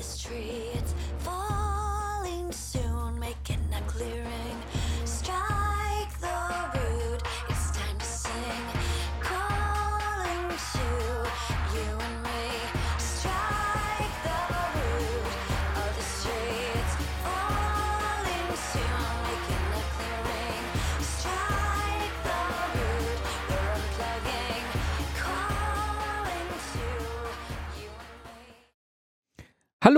[0.00, 0.79] this tree.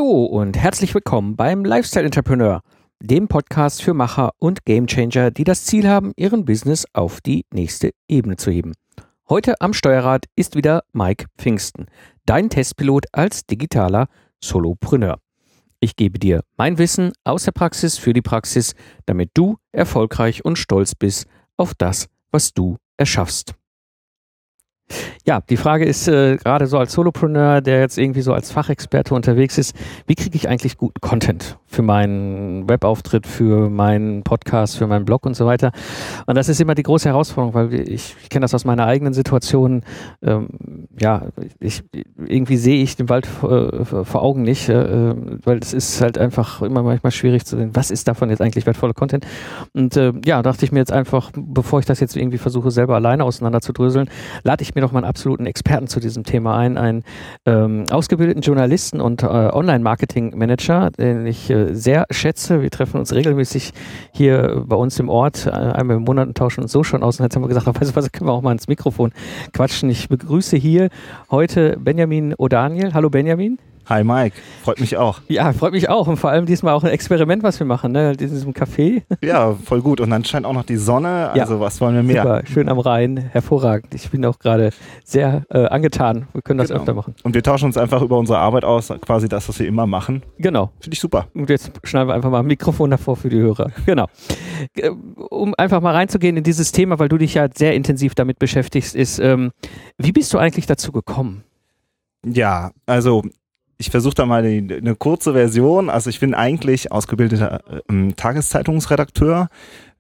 [0.03, 2.63] Hallo und herzlich willkommen beim Lifestyle Entrepreneur,
[3.01, 7.93] dem Podcast für Macher und Gamechanger, die das Ziel haben, ihren Business auf die nächste
[8.09, 8.73] Ebene zu heben.
[9.29, 11.87] Heute am Steuerrad ist wieder Mike Pfingsten,
[12.27, 14.09] dein Testpilot als digitaler
[14.43, 15.21] Solopreneur.
[15.79, 18.75] Ich gebe dir mein Wissen aus der Praxis für die Praxis,
[19.07, 21.27] damit du erfolgreich und stolz bist
[21.57, 23.55] auf das, was du erschaffst.
[25.27, 29.15] Ja, die Frage ist äh, gerade so als Solopreneur, der jetzt irgendwie so als Fachexperte
[29.15, 29.77] unterwegs ist,
[30.07, 35.25] wie kriege ich eigentlich guten Content für meinen Webauftritt, für meinen Podcast, für meinen Blog
[35.25, 35.73] und so weiter.
[36.27, 39.15] Und das ist immer die große Herausforderung, weil ich, ich kenne das aus meiner eigenen
[39.15, 39.83] Situation.
[40.23, 40.49] Ähm,
[41.01, 41.23] ja,
[41.61, 41.83] ich,
[42.27, 46.61] irgendwie sehe ich den Wald äh, vor Augen nicht, äh, weil es ist halt einfach
[46.63, 49.27] immer manchmal schwierig zu sehen, was ist davon jetzt eigentlich wertvoller Content.
[49.73, 52.97] Und äh, ja, dachte ich mir jetzt einfach, bevor ich das jetzt irgendwie versuche, selber
[52.97, 54.11] alleine auseinanderzudröseln,
[54.43, 57.05] lade ich mir doch mal einen absoluten Experten zu diesem Thema ein, einen
[57.47, 62.63] ähm, ausgebildeten Journalisten und äh, Online-Marketing-Manager, den ich äh, sehr schätze.
[62.63, 63.73] Wir treffen uns regelmäßig
[64.13, 67.19] hier bei uns im Ort, äh, einmal im Monat und tauschen uns so schon aus.
[67.19, 69.13] Und jetzt haben wir gesagt, weißt du was, können wir auch mal ins Mikrofon
[69.53, 69.91] quatschen.
[69.91, 70.89] Ich begrüße hier
[71.31, 72.93] heute Benjamin O'Daniel.
[72.93, 73.72] Hallo Benjamin.
[73.89, 75.21] Hi Mike, freut mich auch.
[75.29, 76.07] Ja, freut mich auch.
[76.07, 78.13] Und vor allem diesmal auch ein Experiment, was wir machen, ne?
[78.13, 79.03] In diesem Café.
[79.23, 80.01] Ja, voll gut.
[80.01, 81.33] Und dann scheint auch noch die Sonne.
[81.35, 81.43] Ja.
[81.43, 82.23] Also was wollen wir mehr?
[82.23, 83.93] Super, schön am Rhein, hervorragend.
[83.95, 84.71] Ich bin auch gerade
[85.05, 86.29] sehr äh, angetan.
[86.33, 86.81] Wir können das Genau.
[86.81, 87.15] öfter machen.
[87.25, 90.23] Und wir tauschen uns einfach über unsere Arbeit aus, quasi das, was wir immer machen.
[90.39, 90.71] Genau.
[90.81, 91.27] Finde ich super.
[91.35, 93.71] Und jetzt schneiden wir einfach mal ein Mikrofon davor für die Hörer.
[93.85, 94.07] Genau.
[94.77, 94.91] Äh,
[95.31, 98.95] Um einfach mal reinzugehen in dieses Thema, weil du dich ja sehr intensiv damit beschäftigst,
[98.95, 99.51] ist, ähm,
[99.99, 101.43] wie bist du eigentlich dazu gekommen?
[102.25, 103.23] Ja, also
[103.79, 105.91] ich versuche da mal die, eine kurze Version.
[105.91, 109.49] Also ich bin eigentlich ausgebildeter ähm, Tageszeitungsredakteur,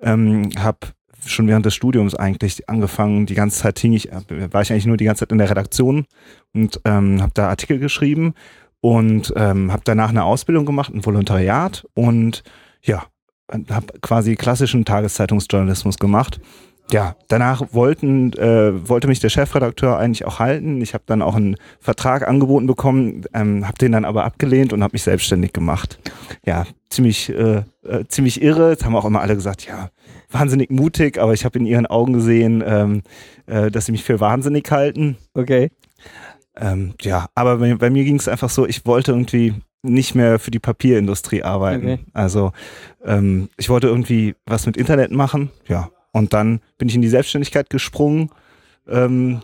[0.01, 0.79] ähm, habe
[1.25, 4.87] schon während des Studiums eigentlich angefangen, die ganze Zeit hing ich, äh, war ich eigentlich
[4.87, 6.07] nur die ganze Zeit in der Redaktion
[6.53, 8.35] und ähm, habe da Artikel geschrieben
[8.81, 12.43] und ähm, habe danach eine Ausbildung gemacht, ein Volontariat und
[12.83, 13.05] ja,
[13.51, 16.41] habe quasi klassischen Tageszeitungsjournalismus gemacht.
[16.91, 20.81] Ja, danach wollten, äh, wollte mich der Chefredakteur eigentlich auch halten.
[20.83, 24.83] Ich habe dann auch einen Vertrag angeboten bekommen, ähm, habe den dann aber abgelehnt und
[24.83, 25.99] habe mich selbstständig gemacht.
[26.45, 28.71] Ja, ziemlich, äh, äh, ziemlich irre.
[28.71, 29.91] Jetzt haben auch immer alle gesagt, ja,
[30.31, 33.03] wahnsinnig mutig, aber ich habe in ihren Augen gesehen, ähm,
[33.47, 35.17] äh, dass sie mich für wahnsinnig halten.
[35.35, 35.71] Okay.
[36.57, 40.39] Ähm, ja, aber bei, bei mir ging es einfach so, ich wollte irgendwie nicht mehr
[40.39, 41.85] für die Papierindustrie arbeiten.
[41.85, 41.99] Okay.
[42.13, 42.53] Also
[43.05, 45.89] ähm, ich wollte irgendwie was mit Internet machen, ja.
[46.13, 48.31] Und dann bin ich in die Selbstständigkeit gesprungen
[48.89, 49.41] ähm,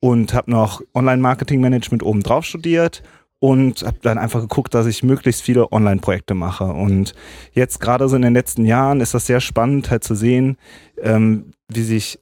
[0.00, 3.02] und habe noch Online-Marketing-Management obendrauf studiert
[3.38, 6.64] und habe dann einfach geguckt, dass ich möglichst viele Online-Projekte mache.
[6.64, 7.14] Und
[7.52, 10.56] jetzt gerade so in den letzten Jahren ist das sehr spannend halt zu sehen,
[11.00, 12.18] ähm, wie sich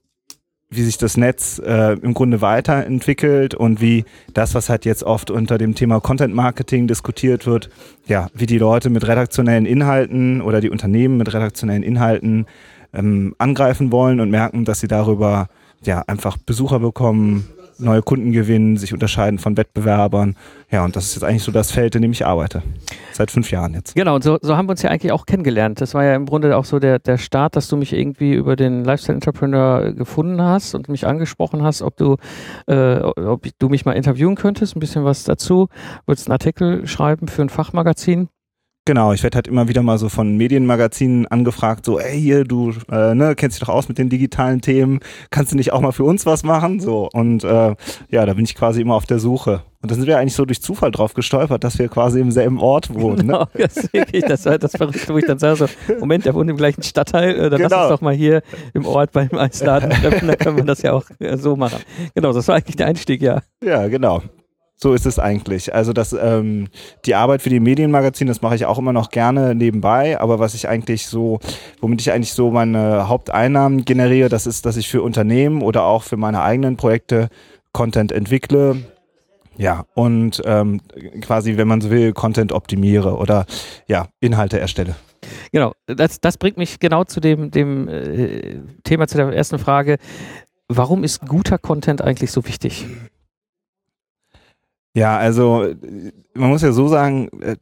[0.71, 5.31] wie sich das Netz äh, im Grunde weiterentwickelt und wie das, was halt jetzt oft
[5.31, 7.71] unter dem Thema Content Marketing diskutiert wird,
[8.07, 12.47] ja, wie die Leute mit redaktionellen Inhalten oder die Unternehmen mit redaktionellen Inhalten
[12.93, 15.49] ähm, angreifen wollen und merken, dass sie darüber
[15.83, 17.47] ja einfach Besucher bekommen,
[17.81, 20.37] neue Kunden gewinnen, sich unterscheiden von Wettbewerbern.
[20.71, 22.63] Ja, und das ist jetzt eigentlich so das Feld, in dem ich arbeite.
[23.13, 23.95] Seit fünf Jahren jetzt.
[23.95, 25.81] Genau, und so, so haben wir uns ja eigentlich auch kennengelernt.
[25.81, 28.57] Das war ja im Grunde auch so der, der Start, dass du mich irgendwie über
[28.57, 32.17] den Lifestyle Entrepreneur gefunden hast und mich angesprochen hast, ob du,
[32.67, 35.69] äh, ob du mich mal interviewen könntest, ein bisschen was dazu.
[36.07, 38.29] Wolltest einen Artikel schreiben für ein Fachmagazin?
[38.87, 42.73] Genau, ich werde halt immer wieder mal so von Medienmagazinen angefragt, so, ey, hier, du
[42.91, 45.93] äh, ne, kennst dich doch aus mit den digitalen Themen, kannst du nicht auch mal
[45.93, 46.81] für uns was machen?
[46.81, 47.75] So, und äh,
[48.09, 49.63] ja, da bin ich quasi immer auf der Suche.
[49.83, 52.59] Und da sind wir eigentlich so durch Zufall drauf gestolpert, dass wir quasi im selben
[52.59, 53.27] Ort wohnen.
[53.27, 53.47] Ne?
[53.53, 55.67] Genau, das, ist wirklich- das war das Verrückte, wo ich dann sage, so,
[56.01, 57.83] Moment, der wohnt im gleichen Stadtteil, äh, dann lass Genau.
[57.83, 58.43] uns doch mal hier
[58.73, 61.81] im Ort beim Eisladen treffen, dann können wir das ja auch äh, so machen.
[62.15, 63.43] Genau, das war eigentlich der Einstieg, ja.
[63.63, 64.23] Ja, genau.
[64.83, 65.75] So ist es eigentlich.
[65.75, 66.69] Also das, ähm,
[67.05, 70.55] die Arbeit für die Medienmagazine, das mache ich auch immer noch gerne nebenbei, aber was
[70.55, 71.39] ich eigentlich so,
[71.83, 76.03] womit ich eigentlich so meine Haupteinnahmen generiere, das ist, dass ich für Unternehmen oder auch
[76.03, 77.29] für meine eigenen Projekte
[77.73, 78.79] Content entwickle.
[79.59, 80.81] Ja, und ähm,
[81.21, 83.45] quasi, wenn man so will, Content optimiere oder
[83.87, 84.97] ja, Inhalte erstelle.
[85.53, 89.99] Genau, das, das bringt mich genau zu dem, dem äh, Thema, zu der ersten Frage.
[90.69, 92.87] Warum ist guter Content eigentlich so wichtig?
[94.95, 95.73] Ja, also
[96.35, 97.57] man muss ja so sagen, äh,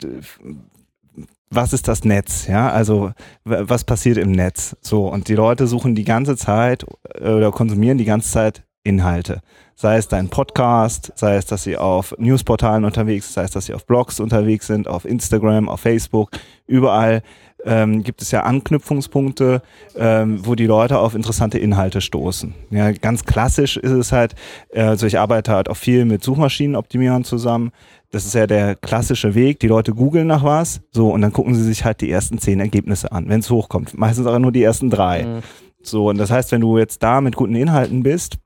[1.51, 2.47] was ist das Netz?
[2.47, 3.13] Ja, also
[3.45, 4.77] was passiert im Netz?
[4.81, 6.85] So und die Leute suchen die ganze Zeit
[7.15, 9.41] äh, oder konsumieren die ganze Zeit Inhalte.
[9.75, 13.67] Sei es dein Podcast, sei es, dass sie auf Newsportalen unterwegs sind, sei es, dass
[13.67, 16.31] sie auf Blogs unterwegs sind, auf Instagram, auf Facebook,
[16.67, 17.23] überall
[17.69, 19.63] ähm, gibt es ja Anknüpfungspunkte,
[19.97, 22.55] ähm, wo die Leute auf interessante Inhalte stoßen.
[22.71, 24.35] Ja, ganz klassisch ist es halt,
[24.71, 27.71] äh, also ich arbeite halt auch viel mit Suchmaschinenoptimierern zusammen.
[28.11, 29.61] Das ist ja der klassische Weg.
[29.61, 32.59] Die Leute googeln nach was, so, und dann gucken sie sich halt die ersten zehn
[32.59, 33.97] Ergebnisse an, wenn es hochkommt.
[33.97, 35.25] Meistens aber nur die ersten drei.
[35.25, 35.41] Mhm.
[35.83, 38.39] So, und das heißt, wenn du jetzt da mit guten Inhalten bist,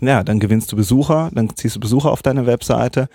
[0.00, 3.08] ja, dann gewinnst du Besucher, dann ziehst du Besucher auf deine Webseite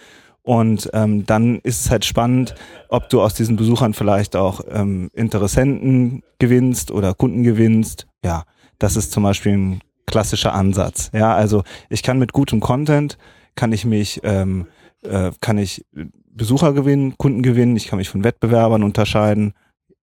[0.43, 2.55] und ähm, dann ist es halt spannend,
[2.89, 8.07] ob du aus diesen Besuchern vielleicht auch ähm, Interessenten gewinnst oder Kunden gewinnst.
[8.23, 8.43] Ja,
[8.79, 11.11] das ist zum Beispiel ein klassischer Ansatz.
[11.13, 13.17] Ja, also ich kann mit gutem Content,
[13.55, 14.67] kann ich mich, ähm,
[15.03, 15.85] äh, kann ich
[16.33, 19.53] Besucher gewinnen, Kunden gewinnen, ich kann mich von Wettbewerbern unterscheiden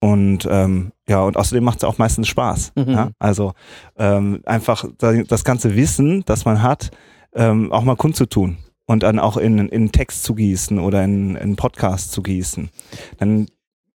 [0.01, 2.73] und ähm, ja, und außerdem macht es auch meistens Spaß.
[2.77, 2.91] Mhm.
[2.91, 3.11] Ja?
[3.19, 3.55] Also
[3.97, 6.91] ähm, einfach da- das ganze Wissen, das man hat,
[7.35, 11.57] ähm, auch mal kundzutun und dann auch in, in Text zu gießen oder in, in
[11.57, 12.71] Podcast zu gießen.
[13.19, 13.47] Dann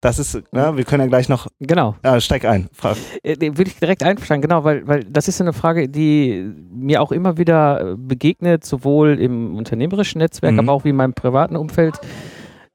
[0.02, 1.94] das ist, ne, wir können ja gleich noch, Genau.
[2.04, 2.96] äh, steig ein, frag.
[3.22, 7.12] Äh, Würde ich direkt einverstanden, genau, weil, weil das ist eine Frage, die mir auch
[7.12, 10.60] immer wieder äh, begegnet, sowohl im unternehmerischen Netzwerk, Mhm.
[10.60, 12.00] aber auch wie in meinem privaten Umfeld.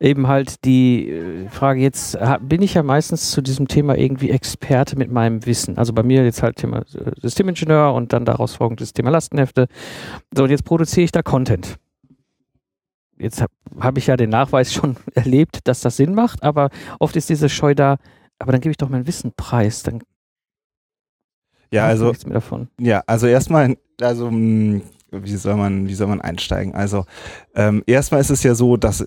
[0.01, 4.97] Eben halt die äh, Frage, jetzt bin ich ja meistens zu diesem Thema irgendwie Experte
[4.99, 5.79] mit meinem Wissen.
[5.79, 6.83] Also bei mir jetzt halt Thema
[7.23, 9.67] Systemingenieur und dann daraus folgend das Thema Lastenhefte.
[10.37, 11.77] So, und jetzt produziere ich da Content.
[13.19, 17.17] Jetzt habe hab ich ja den Nachweis schon erlebt, dass das Sinn macht, aber oft
[17.17, 17.99] ist diese Scheu da,
[18.39, 20.03] aber dann gebe ich doch mein Wissen preis, dann
[21.71, 22.69] Ja, also nichts mehr davon.
[22.79, 24.81] Ja, also erstmal, also mh,
[25.11, 26.75] wie soll man, wie soll man einsteigen?
[26.75, 27.05] Also
[27.55, 29.07] ähm, erstmal ist es ja so, dass,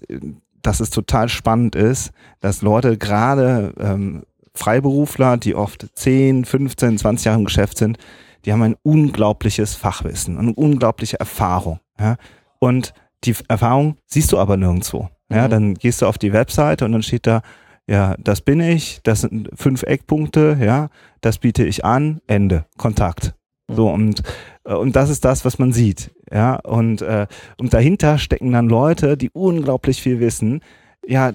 [0.61, 4.23] dass es total spannend ist, dass Leute gerade ähm,
[4.53, 7.97] Freiberufler, die oft 10, 15, 20 Jahre im Geschäft sind,
[8.45, 11.79] die haben ein unglaubliches Fachwissen, eine unglaubliche Erfahrung.
[11.99, 12.15] Ja?
[12.59, 15.09] Und die Erfahrung siehst du aber nirgendwo.
[15.31, 15.51] Ja, Mhm.
[15.51, 17.41] dann gehst du auf die Webseite und dann steht da,
[17.89, 20.89] ja, das bin ich, das sind fünf Eckpunkte, ja,
[21.21, 23.33] das biete ich an, Ende, Kontakt.
[23.69, 24.23] So und
[24.63, 27.27] äh, und das ist das, was man sieht, ja und äh,
[27.59, 30.61] und dahinter stecken dann Leute, die unglaublich viel wissen,
[31.05, 31.33] ja,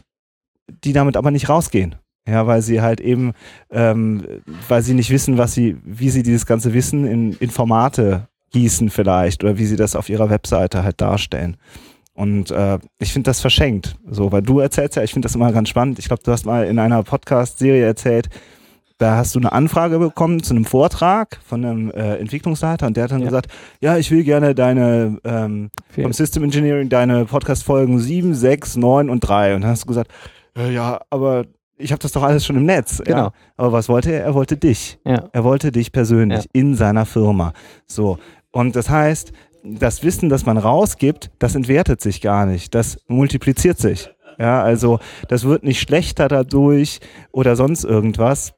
[0.84, 1.96] die damit aber nicht rausgehen,
[2.26, 3.32] ja, weil sie halt eben,
[3.70, 4.24] ähm,
[4.68, 8.90] weil sie nicht wissen, was sie, wie sie dieses ganze Wissen in, in Formate gießen
[8.90, 11.56] vielleicht oder wie sie das auf ihrer Webseite halt darstellen.
[12.14, 15.50] Und äh, ich finde das verschenkt, so, weil du erzählst ja, ich finde das immer
[15.52, 15.98] ganz spannend.
[15.98, 18.28] Ich glaube, du hast mal in einer Podcast-Serie erzählt,
[18.98, 23.04] da hast du eine Anfrage bekommen zu einem Vortrag von einem äh, Entwicklungsleiter und der
[23.04, 23.26] hat dann Ja.
[23.26, 23.46] gesagt,
[23.80, 29.08] ja, ich will gerne deine ähm, Viel- vom System Engineering deine Podcast-Folgen 7, 6, 9
[29.10, 29.54] und 3.
[29.56, 30.10] Und dann hast du gesagt,
[30.56, 31.46] äh, ja, aber
[31.78, 33.02] ich habe das doch alles schon im Netz.
[33.04, 33.16] Genau.
[33.18, 33.32] Ja.
[33.56, 34.22] Aber was wollte er?
[34.22, 34.98] Er wollte dich.
[35.04, 35.24] Ja.
[35.32, 36.50] Er wollte dich persönlich Ja.
[36.52, 37.54] in seiner Firma.
[37.86, 38.18] So.
[38.52, 39.32] Und das heißt,
[39.64, 42.74] das Wissen, das man rausgibt, das entwertet sich gar nicht.
[42.74, 44.10] Das multipliziert sich.
[44.38, 47.00] Ja, also das wird nicht schlechter dadurch
[47.32, 48.54] oder sonst irgendwas,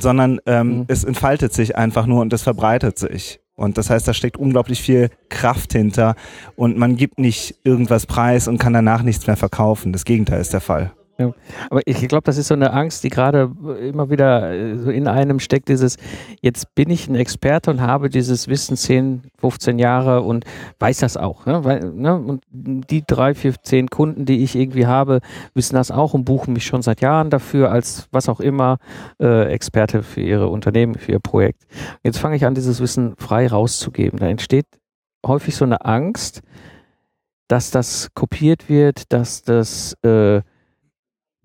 [0.00, 0.84] sondern ähm, Mhm.
[0.88, 3.40] es entfaltet sich einfach nur und es verbreitet sich.
[3.54, 6.14] Und das heißt, da steckt unglaublich viel Kraft hinter
[6.56, 9.92] und man gibt nicht irgendwas preis und kann danach nichts mehr verkaufen.
[9.92, 10.92] Das Gegenteil ist der Fall.
[11.18, 15.08] Aber ich glaube, das ist so eine Angst, die gerade immer wieder äh, so in
[15.08, 15.96] einem steckt, dieses,
[16.42, 20.44] jetzt bin ich ein Experte und habe dieses Wissen 10, 15 Jahre und
[20.78, 21.44] weiß das auch.
[21.44, 21.64] Ne?
[21.64, 22.14] Weil, ne?
[22.14, 25.20] Und die drei, vier, zehn Kunden, die ich irgendwie habe,
[25.54, 28.78] wissen das auch und buchen mich schon seit Jahren dafür als was auch immer
[29.20, 31.66] äh, Experte für ihre Unternehmen, für ihr Projekt.
[32.04, 34.20] Jetzt fange ich an, dieses Wissen frei rauszugeben.
[34.20, 34.66] Da entsteht
[35.26, 36.42] häufig so eine Angst,
[37.48, 40.42] dass das kopiert wird, dass das äh,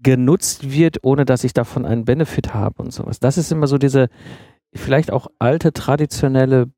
[0.04, 3.20] genutzt wird, ohne dass ich davon einen Benefit habe und sowas.
[3.20, 4.10] Das ist immer so diese
[4.74, 6.70] vielleicht auch alte traditionelle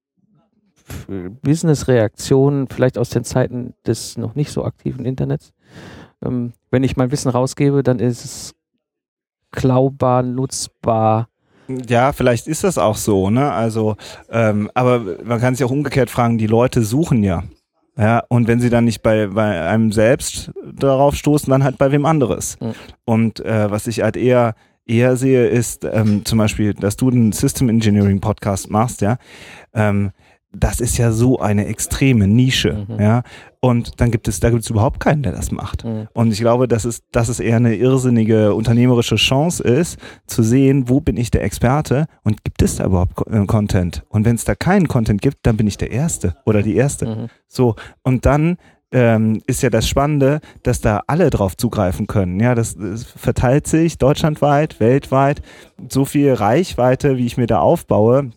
[0.87, 1.07] F-
[1.41, 5.51] Business-Reaktion, vielleicht aus den Zeiten des noch nicht so aktiven Internets.
[6.23, 8.55] Ähm, wenn ich mein Wissen rausgebe, dann ist es
[9.51, 11.29] klaubar, nutzbar.
[11.67, 13.51] Ja, vielleicht ist das auch so, ne?
[13.51, 13.95] Also,
[14.29, 17.43] ähm, aber man kann sich auch umgekehrt fragen, die Leute suchen ja.
[17.97, 21.91] Ja, und wenn sie dann nicht bei, bei einem selbst darauf stoßen, dann halt bei
[21.91, 22.59] wem anderes.
[22.59, 22.73] Mhm.
[23.05, 27.31] Und äh, was ich halt eher eher sehe, ist ähm, zum Beispiel, dass du einen
[27.31, 29.17] System Engineering Podcast machst, ja.
[29.73, 30.11] Ähm,
[30.55, 32.99] das ist ja so eine extreme Nische, Mhm.
[33.01, 33.23] ja.
[33.59, 35.85] Und dann gibt es, da gibt es überhaupt keinen, der das macht.
[35.85, 36.07] Mhm.
[36.13, 40.87] Und ich glaube, dass es, dass es eher eine irrsinnige unternehmerische Chance ist, zu sehen,
[40.87, 44.03] wo bin ich der Experte und gibt es da überhaupt äh, Content?
[44.09, 47.05] Und wenn es da keinen Content gibt, dann bin ich der Erste oder die Erste.
[47.07, 47.27] Mhm.
[47.47, 48.57] So, und dann
[48.91, 52.39] ähm, ist ja das Spannende, dass da alle drauf zugreifen können.
[52.39, 55.41] Ja, das, das verteilt sich deutschlandweit, weltweit.
[55.89, 58.29] So viel Reichweite, wie ich mir da aufbaue,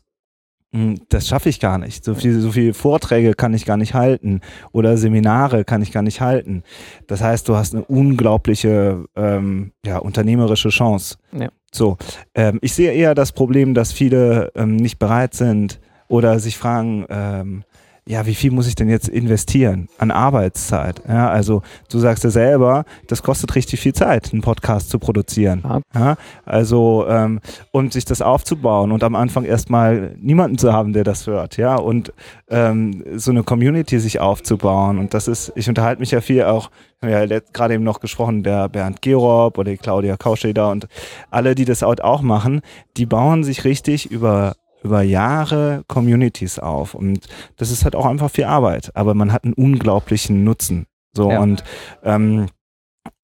[1.09, 2.05] das schaffe ich gar nicht.
[2.05, 6.03] So viel, so viele Vorträge kann ich gar nicht halten oder Seminare kann ich gar
[6.03, 6.63] nicht halten.
[7.07, 11.17] Das heißt, du hast eine unglaubliche ähm, ja, unternehmerische Chance.
[11.33, 11.49] Ja.
[11.73, 11.97] So,
[12.35, 17.07] ähm, ich sehe eher das Problem, dass viele ähm, nicht bereit sind oder sich fragen,
[17.09, 17.65] ähm,
[18.09, 21.03] ja, wie viel muss ich denn jetzt investieren an Arbeitszeit?
[21.07, 21.61] Ja, also
[21.91, 25.63] du sagst ja selber, das kostet richtig viel Zeit, einen Podcast zu produzieren.
[25.63, 25.81] Ja.
[25.95, 31.05] Ja, also ähm, und sich das aufzubauen und am Anfang erstmal niemanden zu haben, der
[31.05, 32.15] das hört, ja, und
[32.49, 34.99] ähm, so eine Community sich aufzubauen.
[34.99, 38.01] Und das ist, ich unterhalte mich ja viel auch, wir haben ja gerade eben noch
[38.01, 40.89] gesprochen, der Bernd Gerob oder die Claudia Kauscheder und
[41.31, 42.63] alle, die das auch machen,
[42.97, 48.31] die bauen sich richtig über über Jahre Communities auf und das ist halt auch einfach
[48.31, 50.87] viel Arbeit, aber man hat einen unglaublichen Nutzen.
[51.17, 51.41] So Ja.
[51.41, 51.65] und
[52.05, 52.47] ähm,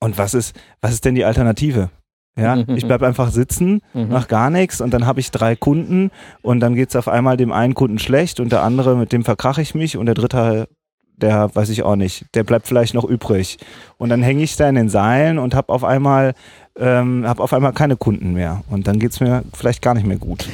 [0.01, 1.91] und was ist was ist denn die Alternative?
[2.37, 4.09] Ja, ich bleib einfach sitzen, Mhm.
[4.11, 6.11] mach gar nichts und dann habe ich drei Kunden
[6.43, 9.63] und dann geht's auf einmal dem einen Kunden schlecht und der andere, mit dem verkrache
[9.63, 10.69] ich mich und der dritte,
[11.17, 13.59] der weiß ich auch nicht, der bleibt vielleicht noch übrig.
[13.99, 16.35] Und dann hänge ich da in den Seilen und habe auf einmal
[16.77, 20.19] ähm, habe auf einmal keine Kunden mehr und dann geht's mir vielleicht gar nicht mehr
[20.19, 20.49] gut.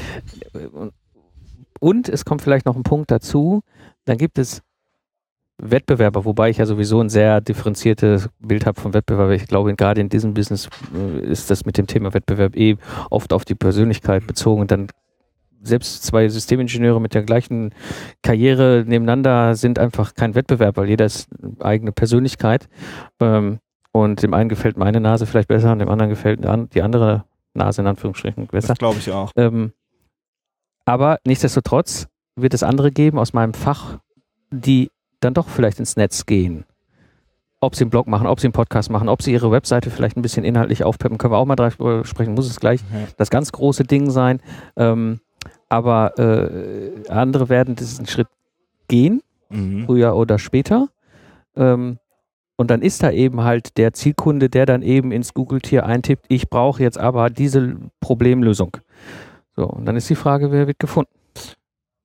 [1.78, 3.62] Und es kommt vielleicht noch ein Punkt dazu,
[4.04, 4.62] dann gibt es
[5.62, 9.32] Wettbewerber, wobei ich ja sowieso ein sehr differenziertes Bild habe von Wettbewerber.
[9.32, 12.76] Ich glaube, gerade in diesem Business äh, ist das mit dem Thema Wettbewerb eh
[13.10, 14.88] oft auf die Persönlichkeit bezogen und dann
[15.62, 17.74] selbst zwei Systemingenieure mit der gleichen
[18.22, 22.68] Karriere nebeneinander sind einfach kein Wettbewerb, weil jeder ist eine eigene Persönlichkeit.
[23.20, 23.58] Ähm,
[23.92, 26.40] und dem einen gefällt meine Nase vielleicht besser und dem anderen gefällt
[26.74, 28.68] die andere Nase in Anführungsstrichen besser.
[28.68, 29.32] Das glaube ich auch.
[29.36, 29.72] Ähm,
[30.84, 32.06] aber nichtsdestotrotz
[32.36, 33.98] wird es andere geben aus meinem Fach,
[34.50, 36.64] die dann doch vielleicht ins Netz gehen.
[37.60, 40.16] Ob sie einen Blog machen, ob sie einen Podcast machen, ob sie ihre Webseite vielleicht
[40.16, 43.06] ein bisschen inhaltlich aufpeppen, können wir auch mal drüber sprechen, muss es gleich Ja.
[43.18, 44.40] das ganz große Ding sein.
[44.76, 45.20] Ähm,
[45.68, 48.28] aber äh, andere werden diesen Schritt
[48.88, 49.84] gehen, Mhm.
[49.86, 50.88] früher oder später.
[51.56, 51.98] Ähm,
[52.60, 56.50] und dann ist da eben halt der Zielkunde, der dann eben ins Google-Tier eintippt, ich
[56.50, 58.76] brauche jetzt aber diese Problemlösung.
[59.56, 61.10] So, und dann ist die Frage, wer wird gefunden?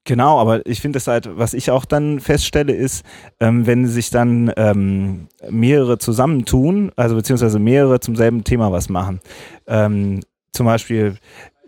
[0.06, 3.06] Genau, aber ich finde es halt, was ich auch dann feststelle, ist,
[3.42, 9.20] ähm, wenn sich dann ähm, mehrere zusammentun, also beziehungsweise mehrere zum selben Thema was machen.
[9.68, 10.22] Ähm,
[10.54, 11.18] zum Beispiel,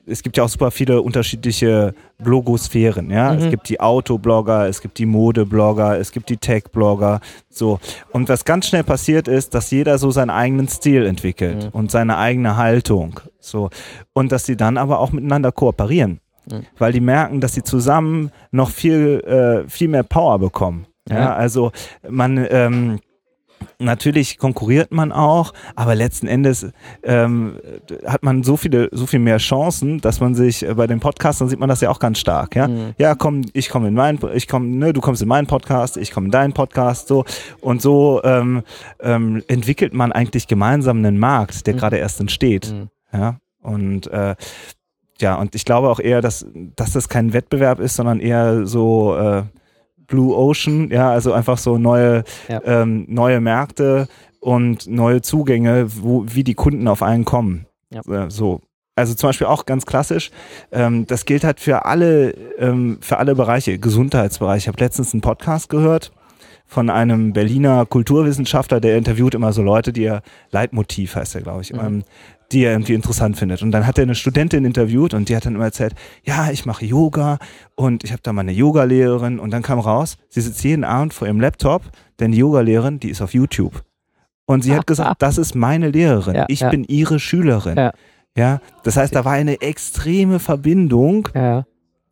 [0.07, 3.33] es gibt ja auch super viele unterschiedliche Blogosphären, ja.
[3.33, 3.39] Mhm.
[3.39, 7.79] Es gibt die Autoblogger, es gibt die Modeblogger, es gibt die Tech-Blogger, so.
[8.11, 11.69] Und was ganz schnell passiert ist, dass jeder so seinen eigenen Stil entwickelt Mhm.
[11.71, 13.69] und seine eigene Haltung, so.
[14.13, 16.19] Und dass sie dann aber auch miteinander kooperieren
[16.77, 19.19] weil die merken, dass sie zusammen noch viel,
[19.65, 20.85] äh, viel mehr Power bekommen.
[21.09, 21.35] Ja.
[21.35, 21.71] also
[22.09, 22.99] man, ähm,
[23.79, 26.67] natürlich konkurriert man auch, aber letzten Endes
[27.03, 27.57] ähm,
[28.05, 31.47] hat man so viele, so viel mehr Chancen, dass man sich äh, bei den Podcastern
[31.49, 32.67] sieht man das ja auch ganz stark, ja.
[32.67, 32.93] Mhm.
[32.97, 36.11] Ja, komm, ich komme in meinen, ich komme, ne, du kommst in meinen Podcast, ich
[36.11, 37.25] komme in deinen Podcast, so
[37.61, 38.63] und so ähm,
[38.99, 41.77] ähm, entwickelt man eigentlich gemeinsam einen Markt, der Mhm.
[41.79, 42.71] gerade erst entsteht.
[42.71, 42.89] Mhm.
[43.13, 44.35] Ja, und äh,
[45.19, 46.45] ja, und ich glaube auch eher, dass,
[46.75, 49.43] dass das kein Wettbewerb ist, sondern eher so äh,
[50.07, 52.61] Blue Ocean, ja, also einfach so neue, Ja.
[52.65, 54.07] ähm, neue Märkte
[54.39, 57.65] und neue Zugänge, wo, wie die Kunden auf einen kommen.
[57.89, 58.01] Ja.
[58.25, 58.61] Äh, so.
[58.95, 60.31] Also zum Beispiel auch ganz klassisch,
[60.71, 64.63] ähm, das gilt halt für alle, ähm, für alle Bereiche, Gesundheitsbereich.
[64.63, 66.11] Ich habe letztens einen Podcast gehört
[66.65, 70.21] von einem Berliner Kulturwissenschaftler, der interviewt immer so Leute, die er
[70.51, 72.03] Leitmotiv heißt er, glaube ich, Mhm.
[72.51, 73.61] Die er irgendwie interessant findet.
[73.61, 76.65] Und dann hat er eine Studentin interviewt und die hat dann immer erzählt, ja, ich
[76.65, 77.39] mache Yoga
[77.75, 81.27] und ich habe da meine Yogalehrerin und dann kam raus, sie sitzt jeden Abend vor
[81.27, 81.83] ihrem Laptop,
[82.19, 83.83] denn die Yogalehrerin, die ist auf YouTube.
[84.45, 86.69] Und sie hat gesagt, das ist meine Lehrerin, Ja, ich ja.
[86.69, 87.75] bin ihre Schülerin.
[87.77, 87.91] Ja.
[88.37, 91.27] Ja, das heißt, da war eine extreme Verbindung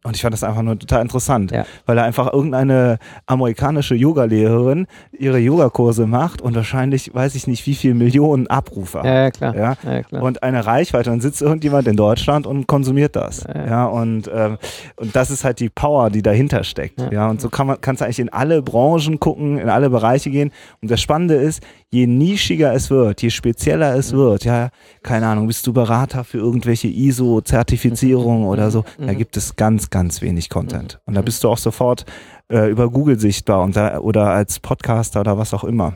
[0.05, 1.65] und ich fand das einfach nur total interessant, Ja.
[1.85, 7.75] weil da einfach irgendeine amerikanische Yogalehrerin ihre Yogakurse macht und wahrscheinlich, weiß ich nicht, wie
[7.75, 9.05] viel Millionen Abrufe hat.
[9.05, 9.55] ja, ja klar.
[9.55, 10.23] Ja, klar.
[10.23, 11.11] und eine Reichweite.
[11.11, 13.45] Und sitzt irgendjemand in Deutschland und konsumiert das.
[13.53, 13.85] Ja.
[13.87, 14.57] Und, ähm,
[14.97, 17.01] und das ist halt die Power, die dahinter steckt.
[17.01, 17.11] Ja.
[17.11, 20.29] Ja, und so kann man, kannst du eigentlich in alle Branchen gucken, in alle Bereiche
[20.29, 20.51] gehen.
[20.81, 21.63] Und das Spannende ist,
[21.95, 24.69] je nischiger es wird, je spezieller es wird, ja,
[25.01, 29.17] keine Ahnung, bist du Berater für irgendwelche ISO-Zertifizierungen oder so, da Mhm.
[29.17, 30.99] gibt es ganz, ganz wenig Content.
[31.05, 32.05] Und da bist du auch sofort
[32.51, 35.95] äh, über Google sichtbar und da, oder als Podcaster oder was auch immer.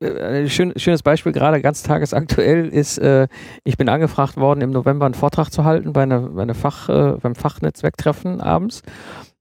[0.00, 3.26] Äh, schön, schönes Beispiel, gerade ganz tagesaktuell ist, äh,
[3.64, 6.88] ich bin angefragt worden, im November einen Vortrag zu halten bei, einer, bei einer Fach,
[6.88, 8.82] äh, beim Fachnetzwerktreffen abends.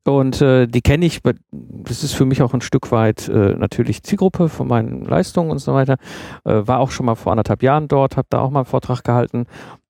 [0.06, 4.04] Und äh, die kenne ich, das ist für mich auch ein Stück weit äh, natürlich
[4.04, 5.98] Zielgruppe von meinen Leistungen und so weiter.
[6.46, 9.04] Äh, war auch schon mal vor anderthalb Jahren dort, habe da auch mal einen Vortrag
[9.04, 9.46] gehalten.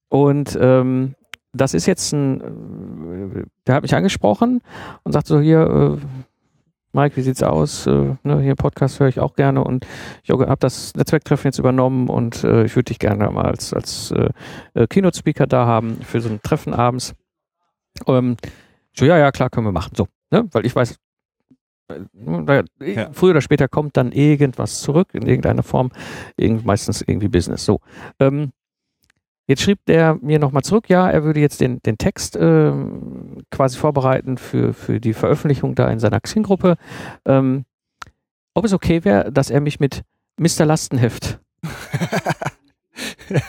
[0.09, 1.15] Und ähm,
[1.53, 4.61] das ist jetzt ein, äh, der hat mich angesprochen
[5.03, 6.05] und sagt so, hier, äh,
[6.91, 7.85] Mike, wie sieht's aus?
[7.85, 9.85] Äh, ne, hier Podcast höre ich auch gerne und
[10.23, 14.11] ich habe das Netzwerktreffen jetzt übernommen und äh, ich würde dich gerne mal als, als
[14.11, 14.29] äh,
[14.73, 17.13] äh, Keynote-Speaker da haben für so ein Treffen abends.
[18.07, 18.37] Ähm,
[18.95, 19.93] so, ja, ja, klar, können wir machen.
[19.95, 20.47] So, ne?
[20.51, 20.97] Weil ich weiß,
[21.89, 21.99] äh,
[22.45, 23.09] da, Ja.
[23.13, 25.91] früher oder später kommt dann irgendwas zurück in irgendeiner Form,
[26.37, 27.65] irgend, meistens irgendwie Business.
[27.65, 27.79] So.
[28.19, 28.51] Ähm,
[29.47, 33.77] jetzt schrieb der mir nochmal zurück, ja, er würde jetzt den, den Text ähm, quasi
[33.77, 36.77] vorbereiten für, für die Veröffentlichung da in seiner Xing-Gruppe.
[37.25, 37.65] Ähm,
[38.53, 40.03] ob es okay wäre, dass er mich mit
[40.37, 40.65] Mr.
[40.65, 41.39] Lastenheft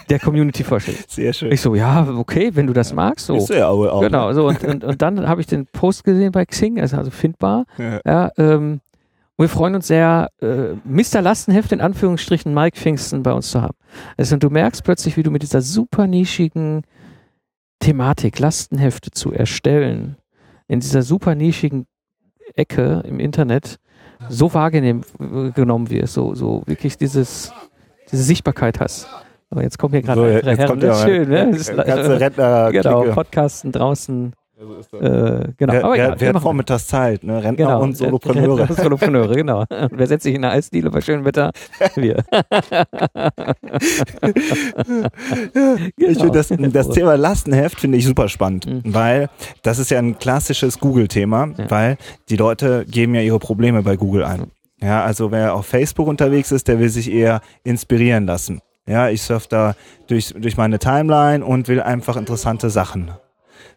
[0.08, 1.10] der Community vorstellt.
[1.10, 1.52] Sehr schön.
[1.52, 3.26] Ich so, ja, okay, wenn du das magst.
[3.26, 3.34] So.
[3.34, 6.32] Bist du ja auch, Genau, so und, und, und dann habe ich den Post gesehen
[6.32, 7.64] bei Xing, ist also findbar.
[7.78, 8.00] Ja.
[8.04, 8.80] Ja, ähm,
[9.36, 11.22] und wir freuen uns sehr, äh, Mr.
[11.22, 13.74] Lastenheft in Anführungsstrichen Mike Pfingsten bei uns zu haben.
[14.18, 16.82] Also und du merkst plötzlich, wie du mit dieser super nischigen
[17.78, 20.16] Thematik, Lastenhefte zu erstellen,
[20.68, 21.86] in dieser super nischigen
[22.54, 23.78] Ecke im Internet
[24.28, 25.04] so wahrgenommen
[25.54, 27.52] genommen wirst, so, so wirklich dieses,
[28.12, 29.08] diese Sichtbarkeit hast.
[29.50, 31.50] Aber jetzt kommt hier gerade So, ein jetzt Herren, kommt das ist ja schön, ne?
[31.50, 33.02] Das ist, ganze Rentner genau.
[33.12, 35.00] Podcasten draußen, So ist das.
[35.00, 35.72] äh, genau.
[35.72, 37.24] Wer, Aber wer, egal, wir wer hat vormittags Zeit?
[37.24, 37.42] Ne?
[37.42, 37.82] Rentner Genau.
[37.82, 38.58] und Solopreneure.
[38.60, 39.60] Rentner und Solopreneure, genau.
[39.68, 41.50] Und wer setzt sich in eine Eisdiele bei schönem Wetter?
[41.96, 42.22] Wir.
[45.96, 46.68] Ich finde das, Genau.
[46.68, 48.82] das Thema Lastenheft finde ich super spannend, Mhm.
[48.94, 49.28] weil
[49.62, 51.70] das ist ja ein klassisches Google-Thema, Ja.
[51.70, 51.96] weil
[52.28, 54.50] die Leute geben ja ihre Probleme bei Google ein.
[54.82, 58.60] Ja, also wer auf Facebook unterwegs ist, der will sich eher inspirieren lassen.
[58.90, 59.74] Ja, ich surfe da
[60.08, 63.12] durch, durch meine Timeline und will einfach interessante Sachen.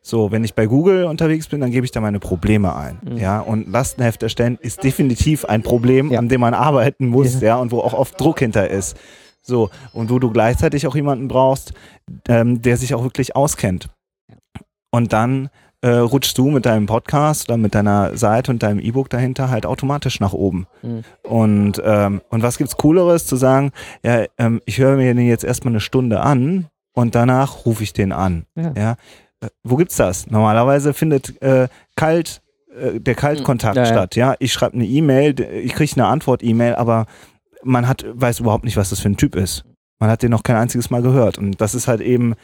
[0.01, 3.00] So, wenn ich bei Google unterwegs bin, dann gebe ich da meine Probleme ein.
[3.03, 3.17] Mhm.
[3.17, 6.20] Ja, und Lastenheft erstellen ist definitiv ein Problem, Ja.
[6.20, 7.48] an dem man arbeiten muss, Ja.
[7.50, 8.98] ja, und wo auch oft Druck hinter ist.
[9.41, 11.73] So, und wo du gleichzeitig auch jemanden brauchst,
[12.28, 13.89] ähm, der sich auch wirklich auskennt.
[14.91, 15.49] Und dann
[15.84, 19.65] äh, rutschst du mit deinem Podcast oder mit deiner Seite und deinem E-Book dahinter halt
[19.65, 20.65] automatisch nach oben.
[20.82, 21.04] Mhm.
[21.24, 25.43] Und, ähm, und was gibt's Cooleres zu sagen, ja, ähm, ich höre mir den jetzt
[25.43, 28.46] erstmal eine Stunde an und danach rufe ich den an.
[28.56, 28.74] Ja.
[28.78, 28.91] Ja.
[29.41, 30.28] Äh, wo gibt's das?
[30.28, 31.67] Normalerweise findet äh,
[31.98, 32.41] kalt
[32.80, 34.15] äh, der Kaltkontakt Ja, statt.
[34.15, 37.08] Ja, ich schreibe eine E-Mail, ich kriege eine Antwort-E-Mail, aber
[37.62, 39.65] man hat weiß überhaupt nicht, was das für ein Typ ist.
[40.04, 41.38] Man hat den noch kein einziges Mal gehört.
[41.38, 42.36] Und das ist halt eben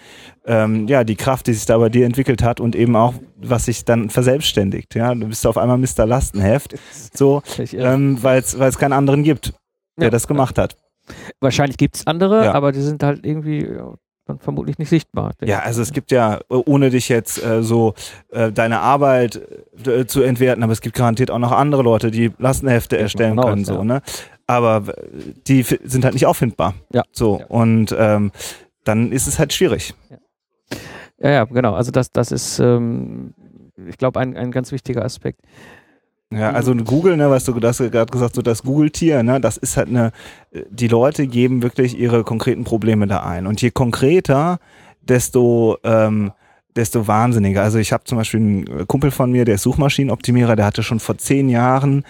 [0.45, 3.65] ähm, ja die Kraft, die sich da bei dir entwickelt hat und eben auch, was
[3.65, 4.95] sich dann verselbstständigt.
[4.95, 6.05] Ja, du bist auf einmal Mr.
[6.05, 6.75] Lastenheft,
[7.13, 9.51] so, äh, ähm, weil es keinen anderen gibt,
[9.97, 10.09] der Ja.
[10.09, 10.77] das gemacht hat.
[11.41, 12.53] wahrscheinlich gibt es andere, Ja.
[12.53, 13.67] aber die sind halt irgendwie
[14.25, 15.33] dann vermutlich nicht sichtbar.
[15.43, 17.93] Ja, also es gibt ja, ohne dich jetzt äh, so
[18.31, 19.41] äh, deine Arbeit
[19.85, 23.49] äh, zu entwerten, aber es gibt garantiert auch noch andere Leute, die Lastenhefte erstellen davon
[23.49, 23.83] aus, können, so, ja.
[23.83, 24.01] ne?
[24.49, 24.93] Aber äh,
[25.47, 26.73] die sind halt nicht auffindbar.
[26.91, 27.03] Ja.
[27.11, 27.39] So.
[27.39, 27.45] Ja.
[27.47, 28.31] Und ähm,
[28.83, 29.93] dann ist es halt schwierig.
[31.19, 31.75] Ja, ja, genau.
[31.75, 33.35] Also das, das ist, ähm,
[33.87, 35.41] ich glaube, ein, ein ganz wichtiger Aspekt.
[36.31, 36.55] Ja, Mhm.
[36.55, 39.77] also Google, ne, was du, hast ja gerade gesagt, so das Google-Tier, ne, das ist
[39.77, 40.11] halt eine,
[40.69, 43.47] die Leute geben wirklich ihre konkreten Probleme da ein.
[43.47, 44.59] Und je konkreter,
[45.01, 46.31] desto, ähm,
[46.75, 47.63] desto wahnsinniger.
[47.63, 50.99] Also ich habe zum Beispiel einen Kumpel von mir, der ist Suchmaschinenoptimierer, der hatte schon
[50.99, 52.03] vor zehn Jahren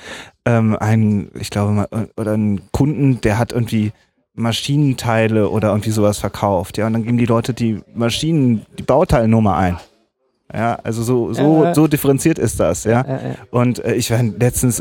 [0.46, 3.92] ähm, einen, ich glaube mal, äh, oder einen Kunden, der hat irgendwie
[4.34, 6.78] Maschinenteile oder irgendwie sowas verkauft.
[6.78, 9.78] Ja, und dann geben die Leute die Maschinen, die Bauteilnummer ein.
[10.54, 11.76] Ja, also so, so, Ja.
[11.76, 13.02] so differenziert ist das, ja.
[13.02, 14.80] Äh, äh, Und äh, ich war letztens,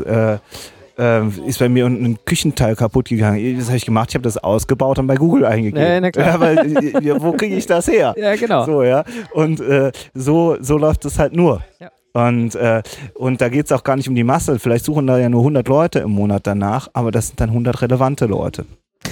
[0.99, 3.57] äh, ist bei mir ein Küchenteil kaputt gegangen.
[3.57, 5.81] Das habe ich gemacht, ich habe das ausgebaut und bei Google eingegeben.
[5.81, 6.27] Ja, na klar.
[6.27, 8.13] Ja, weil, äh, ja, wo kriege ich das her?
[8.17, 8.65] ja, genau.
[8.65, 9.03] So, ja.
[9.33, 11.63] Und äh, so, so läuft es halt nur.
[11.79, 11.89] Ja.
[12.13, 12.81] Und, äh,
[13.15, 14.59] und da geht es auch gar nicht um die Masse.
[14.59, 17.81] Vielleicht suchen da ja nur 100 Leute im Monat danach, aber das sind dann 100
[17.81, 18.65] relevante Leute.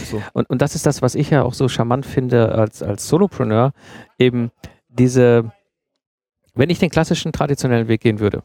[0.09, 0.21] So.
[0.33, 3.71] Und, und das ist das, was ich ja auch so charmant finde als, als Solopreneur,
[4.17, 4.51] eben
[4.89, 5.51] diese,
[6.55, 8.43] wenn ich den klassischen traditionellen Weg gehen würde,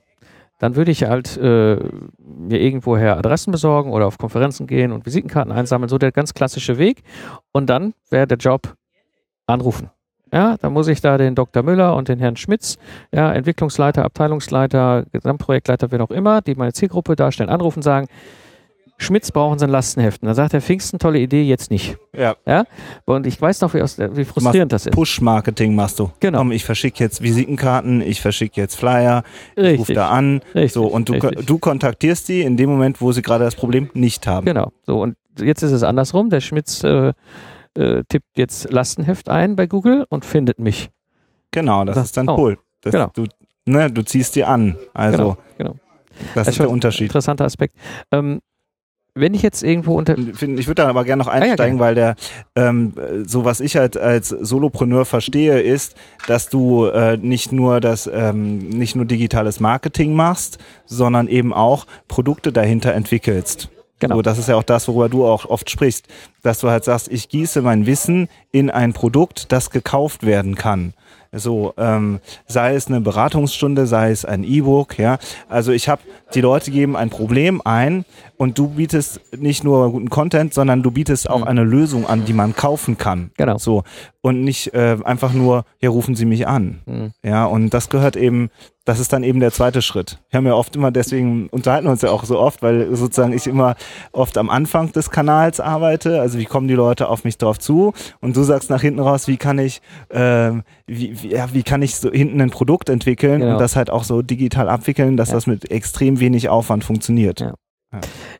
[0.62, 1.74] dann würde ich halt äh,
[2.18, 6.78] mir irgendwoher Adressen besorgen oder auf Konferenzen gehen und Visitenkarten einsammeln, so der ganz klassische
[6.78, 7.02] Weg.
[7.50, 8.76] Und dann wäre der Job
[9.48, 9.90] anrufen.
[10.32, 11.64] Ja, dann muss ich da den Dr.
[11.64, 12.78] Müller und den Herrn Schmitz,
[13.12, 18.06] ja, Entwicklungsleiter, Abteilungsleiter, Gesamtprojektleiter, wer auch immer, die meine Zielgruppe darstellen, anrufen, sagen,
[19.02, 20.26] Schmitz brauchen sein Lastenheften.
[20.26, 21.96] Dann sagt der Pfingsten, tolle Idee, jetzt nicht.
[22.16, 22.36] Ja.
[22.46, 22.64] Ja?
[23.04, 24.92] Und ich weiß noch, wie, aus, wie frustrierend das ist.
[24.94, 26.10] Push-Marketing machst du.
[26.20, 26.38] Genau.
[26.38, 29.22] Komm, ich verschicke jetzt Visitenkarten, ich verschicke jetzt Flyer,
[29.56, 29.94] ich rufe Richtig.
[29.96, 30.40] da an.
[30.54, 31.46] Richtig, so, und du, richtig.
[31.46, 34.46] du kontaktierst die in dem Moment, wo sie gerade das Problem nicht haben.
[34.46, 34.72] Genau.
[34.86, 36.30] So, und jetzt ist es andersrum.
[36.30, 37.12] Der Schmitz äh,
[37.74, 40.90] äh, tippt jetzt Lastenheft ein bei Google und findet mich.
[41.50, 42.38] Genau, das Das- ist dann oh.
[42.38, 42.58] cool.
[42.82, 43.10] Das, Genau.
[43.14, 43.26] du,
[43.66, 44.76] ne, du ziehst die an.
[44.94, 45.36] Also, Genau.
[45.58, 45.74] genau.
[46.34, 47.06] Das ist schon der Unterschied.
[47.06, 47.76] Interessanter Aspekt.
[48.10, 48.40] Ähm,
[49.14, 50.16] wenn ich jetzt irgendwo unter.
[50.16, 52.16] Ich würde da aber gerne noch ja, einsteigen, weil der,
[52.56, 52.94] ähm,
[53.26, 55.94] so was ich halt als Solopreneur verstehe, ist,
[56.26, 61.86] dass du äh, nicht nur das, ähm, nicht nur digitales Marketing machst, sondern eben auch
[62.08, 63.68] Produkte dahinter entwickelst.
[63.98, 64.16] Genau.
[64.16, 66.08] So, das ist ja auch das, worüber du auch oft sprichst,
[66.42, 70.94] dass du halt sagst, ich gieße mein Wissen in ein Produkt, das gekauft werden kann.
[71.34, 75.18] So, ähm, sei es eine Beratungsstunde, sei es ein E-Book, ja.
[75.48, 76.02] Also ich habe,
[76.34, 78.04] die Leute geben ein Problem ein
[78.36, 82.32] und du bietest nicht nur guten Content, sondern du bietest auch eine Lösung an, die
[82.32, 83.30] man kaufen kann.
[83.36, 83.58] Genau.
[83.58, 83.84] So.
[84.20, 86.80] Und nicht äh, einfach nur, ja, rufen Sie mich an.
[86.86, 87.12] Mhm.
[87.22, 88.50] Ja, und das gehört eben,
[88.84, 90.18] das ist dann eben der zweite Schritt.
[90.30, 93.32] Wir haben ja oft immer, deswegen unterhalten wir uns ja auch so oft, weil sozusagen
[93.32, 93.74] ich immer
[94.12, 96.20] oft am Anfang des Kanals arbeite.
[96.20, 97.92] Also wie kommen die Leute auf mich drauf zu?
[98.20, 101.82] Und du sagst nach hinten raus, wie kann ich, ähm, wie, wie, ja, wie kann
[101.82, 103.52] ich so hinten ein Produkt entwickeln Genau.
[103.54, 105.34] und das halt auch so digital abwickeln, dass Ja.
[105.34, 107.40] das mit extrem wenig Aufwand funktioniert.
[107.40, 107.54] Ja.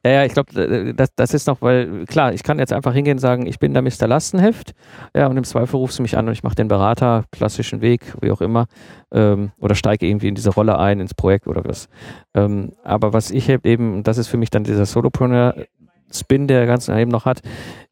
[0.04, 3.16] Ja, ja, ich glaube, das, das ist noch, weil klar, ich kann jetzt einfach hingehen
[3.16, 4.08] und sagen, ich bin der Mr.
[4.08, 4.72] Lastenheft,
[5.14, 8.14] ja, und im Zweifel rufst du mich an und ich mache den Berater, klassischen Weg,
[8.20, 8.66] wie auch immer,
[9.12, 11.88] ähm, oder steige irgendwie in diese Rolle ein, ins Projekt oder was.
[12.34, 16.96] Ähm, aber was ich hab eben, das ist für mich dann dieser Solopreneur-Spin, der ganzen
[16.96, 17.42] eben noch hat,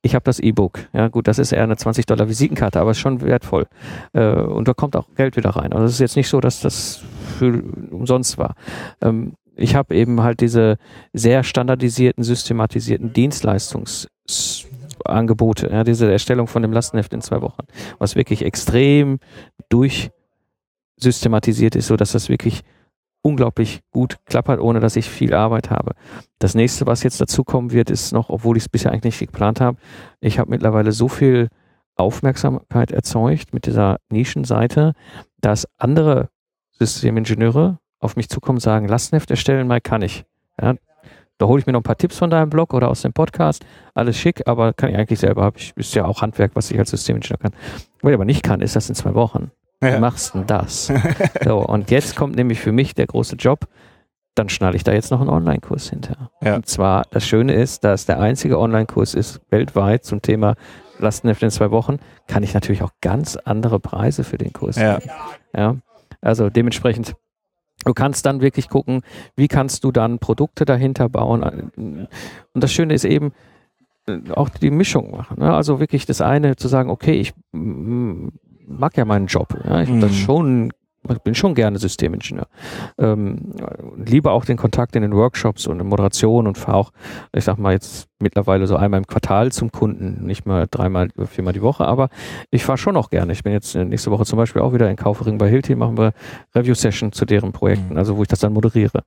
[0.02, 0.80] ich habe das E-Book.
[0.94, 3.66] Ja, gut, das ist eher eine 20 Dollar Visitenkarte, aber ist schon wertvoll.
[4.14, 5.74] Äh, und da kommt auch Geld wieder rein.
[5.74, 7.02] Also es ist jetzt nicht so, dass das
[7.38, 8.54] für umsonst war.
[9.02, 10.78] Ähm, ich habe eben halt diese
[11.12, 17.66] sehr standardisierten, systematisierten Dienstleistungsangebote, ja, diese Erstellung von dem Lastenheft in zwei Wochen,
[17.98, 19.18] was wirklich extrem
[19.68, 22.62] durchsystematisiert ist, so dass das wirklich
[23.22, 25.92] unglaublich gut klappert, ohne dass ich viel Arbeit habe.
[26.38, 29.30] Das nächste, was jetzt dazu kommen wird, ist noch, obwohl ich es bisher eigentlich nicht
[29.30, 29.76] geplant habe,
[30.20, 31.48] ich habe mittlerweile so viel
[31.96, 34.94] Aufmerksamkeit erzeugt mit dieser Nischenseite,
[35.42, 36.30] dass andere
[36.78, 40.24] Systemingenieure auf mich zukommen und sagen, Lastenheft erstellen, mal kann ich.
[40.60, 40.74] Ja,
[41.38, 43.64] da hole ich mir noch ein paar Tipps von deinem Blog oder aus dem Podcast.
[43.94, 45.42] Alles schick, aber kann ich eigentlich selber.
[45.44, 47.52] Hab ich, ist ja auch Handwerk, was ich als Systemingenieur kann.
[48.02, 49.50] Was ich aber nicht kann, ist das in zwei Wochen.
[49.80, 49.98] Wie Ja.
[50.00, 50.92] machst du denn das?
[51.44, 53.66] so, und jetzt kommt nämlich für mich der große Job.
[54.34, 56.30] Dann schnalle ich da jetzt noch einen Online-Kurs hinter.
[56.42, 56.56] Ja.
[56.56, 60.54] Und zwar, das Schöne ist, dass der einzige Online-Kurs ist weltweit zum Thema
[60.98, 64.98] Lastenheft in zwei Wochen, kann ich natürlich auch ganz andere Preise für den Kurs Ja.
[65.56, 65.76] Ja.
[66.20, 67.14] Also dementsprechend,
[67.84, 69.02] du kannst dann wirklich gucken,
[69.36, 71.42] wie kannst du dann Produkte dahinter bauen.
[71.76, 72.08] Und
[72.54, 73.32] das Schöne ist eben,
[74.06, 75.38] äh, auch die Mischung machen.
[75.40, 75.52] Ne?
[75.52, 79.54] Also wirklich das eine zu sagen, okay, ich mag ja meinen Job.
[79.64, 79.82] Ja?
[79.82, 80.16] Ich hab das Mhm.
[80.16, 80.72] schon,
[81.08, 82.46] ich bin schon gerne Systemingenieur.
[82.98, 83.54] Ähm,
[83.96, 86.92] liebe auch den Kontakt in den Workshops und in Moderation und fahre auch,
[87.32, 91.54] ich sag mal jetzt mittlerweile so einmal im Quartal zum Kunden, nicht mal dreimal, viermal
[91.54, 92.10] die Woche, aber
[92.50, 93.32] ich fahre schon auch gerne.
[93.32, 95.96] Ich bin jetzt äh, nächste Woche zum Beispiel auch wieder in Kaufering bei Hilti, machen
[95.96, 96.12] wir
[96.54, 97.96] Review-Session zu deren Projekten, Mhm.
[97.96, 99.02] also wo ich das dann moderiere.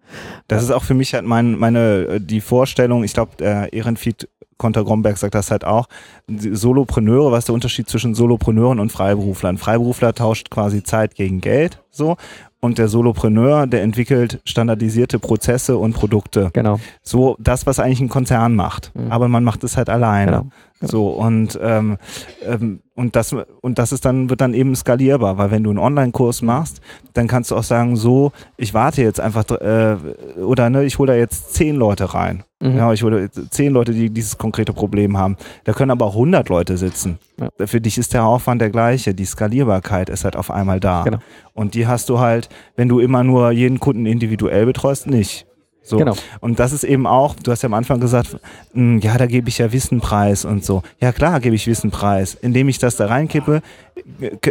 [0.47, 4.27] Das ist auch für mich halt mein, meine, äh, die Vorstellung, ich glaube, der Ehrenfried
[4.57, 5.87] Konter-Gromberg sagt das halt auch,
[6.27, 9.57] Solopreneure, was ist der Unterschied zwischen Solopreneuren und Freiberuflern?
[9.57, 12.17] Freiberufler tauscht quasi Zeit gegen Geld, so.
[12.59, 16.49] Und der Solopreneur, der entwickelt standardisierte Prozesse und Produkte.
[16.53, 16.79] Genau.
[17.01, 18.93] So das, was eigentlich ein Konzern macht.
[18.95, 19.11] Mhm.
[19.11, 20.31] Aber man macht es halt alleine.
[20.31, 20.47] Genau.
[20.85, 21.97] So und ähm,
[22.45, 25.79] ähm, und das und das ist dann wird dann eben skalierbar, weil wenn du einen
[25.79, 26.81] Online-Kurs machst,
[27.13, 29.95] dann kannst du auch sagen, so ich warte jetzt einfach äh,
[30.43, 32.43] oder ne, ich hole da jetzt zehn Leute rein.
[32.59, 32.77] Mhm.
[32.77, 35.37] Ja, ich hole zehn Leute, die dieses konkrete Problem haben.
[35.63, 37.17] Da können aber auch 100 Leute sitzen.
[37.39, 37.49] Ja.
[37.65, 39.13] Für dich ist der Aufwand der gleiche.
[39.13, 41.03] Die Skalierbarkeit ist halt auf einmal da.
[41.03, 41.17] Genau.
[41.53, 45.45] Und die hast du halt, wenn du immer nur jeden Kunden individuell betreust, nicht.
[45.83, 45.97] So.
[45.97, 46.15] Genau.
[46.39, 48.37] Und das ist eben auch, du hast ja am Anfang gesagt,
[48.73, 50.81] mh, ja, da gebe ich ja Wissen preis und so.
[51.01, 52.37] Ja, klar gebe ich Wissen preis.
[52.41, 53.61] Indem ich das da reinkippe,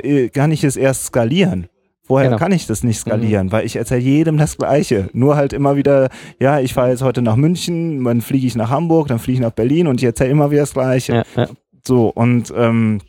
[0.02, 1.66] äh, kann ich es erst skalieren.
[2.04, 2.38] Vorher Genau.
[2.38, 5.08] kann ich das nicht skalieren, weil ich erzähle jedem das Gleiche.
[5.12, 8.70] Nur halt immer wieder, ja, ich fahre jetzt heute nach München, dann fliege ich nach
[8.70, 11.14] Hamburg, dann fliege ich nach Berlin und ich erzähle immer wieder das Gleiche.
[11.14, 11.48] Ja, ja.
[11.86, 13.00] So, und, ähm,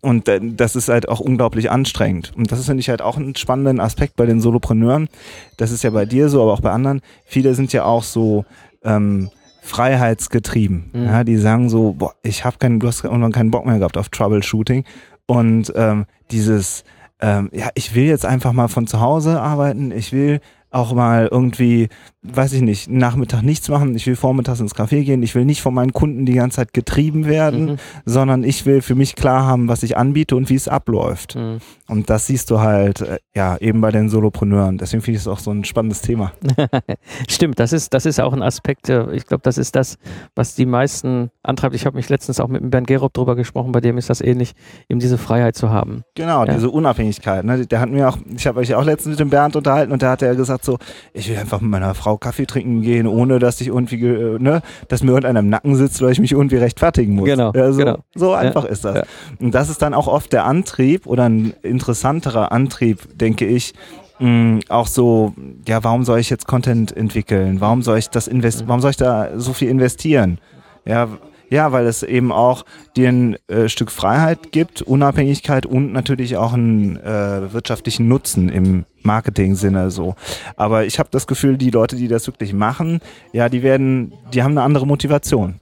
[0.00, 2.32] und äh, das ist halt auch unglaublich anstrengend.
[2.36, 5.08] Und das ist, finde ich, halt auch einen spannenden Aspekt bei den Solopreneuren.
[5.56, 7.00] Das ist ja bei dir so, aber auch bei anderen.
[7.24, 8.44] Viele sind ja auch so
[8.82, 9.30] ähm,
[9.62, 10.90] freiheitsgetrieben.
[10.92, 11.04] Mhm.
[11.04, 13.96] Ja, die sagen so, boah, ich habe keinen, du hast irgendwann keinen Bock mehr gehabt
[13.96, 14.84] auf Troubleshooting.
[15.26, 16.84] Und ähm, dieses,
[17.20, 20.40] ähm, ja, ich will jetzt einfach mal von zu Hause arbeiten, ich will
[20.70, 21.88] auch mal irgendwie,
[22.22, 25.62] weiß ich nicht, Nachmittag nichts machen, ich will vormittags ins Café gehen, ich will nicht
[25.62, 27.76] von meinen Kunden die ganze Zeit getrieben werden, Mhm.
[28.04, 31.36] sondern ich will für mich klar haben, was ich anbiete und wie es abläuft.
[31.36, 31.58] Mhm.
[31.88, 34.76] Und das siehst du halt, äh, ja, eben bei den Solopreneuren.
[34.76, 36.32] Deswegen finde ich es auch so ein spannendes Thema.
[37.28, 39.96] Stimmt, das ist, das ist auch ein Aspekt, äh, ich glaube, das ist das,
[40.34, 41.74] was die meisten antreibt.
[41.74, 44.20] Ich habe mich letztens auch mit dem Bernd Gerob drüber gesprochen, bei dem ist das
[44.20, 44.52] ähnlich,
[44.88, 46.02] eben diese Freiheit zu haben.
[46.16, 46.52] Genau, Ja.
[46.54, 47.44] diese Unabhängigkeit.
[47.44, 47.66] Ne?
[47.66, 50.10] Der hat mir auch, ich habe euch auch letztens mit dem Bernd unterhalten und der
[50.10, 50.78] hat ja gesagt, sagt so,
[51.12, 54.38] ich will einfach mit meiner Frau Kaffee trinken gehen, ohne dass ich irgendwie, ge- äh,
[54.38, 57.26] ne, dass mir irgendeiner im Nacken sitzt, weil ich mich irgendwie rechtfertigen muss.
[57.26, 57.98] Genau, ja, so, genau.
[58.14, 58.96] so einfach ist das.
[58.96, 59.02] ja.
[59.38, 63.74] Und das ist dann auch oft der Antrieb oder ein interessanterer Antrieb, denke ich,
[64.18, 65.34] mh, auch so,
[65.66, 67.60] ja, warum soll ich jetzt Content entwickeln?
[67.60, 70.38] Warum soll ich das invest warum soll ich da so viel investieren?
[70.84, 71.08] Ja,
[71.50, 72.64] ja, weil es eben auch
[72.96, 78.84] dir ein äh, Stück Freiheit gibt, Unabhängigkeit und natürlich auch einen äh, wirtschaftlichen Nutzen im
[79.02, 80.14] Marketing-Sinne so.
[80.56, 83.00] Aber ich habe das Gefühl, die Leute, die das wirklich machen,
[83.32, 85.60] ja, die werden, die haben eine andere Motivation.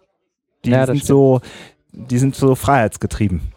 [0.64, 1.40] Die Ja, sind so,
[1.92, 3.53] die sind so freiheitsgetrieben.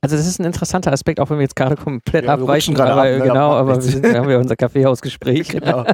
[0.00, 3.02] Also das ist ein interessanter Aspekt, auch wenn wir jetzt gerade komplett Ja, abweichen, aber
[3.02, 3.18] ab, ne?
[3.20, 5.48] genau, Aber aber wir, sind, wir haben ja unser Kaffeehausgespräch.
[5.60, 5.84] Genau.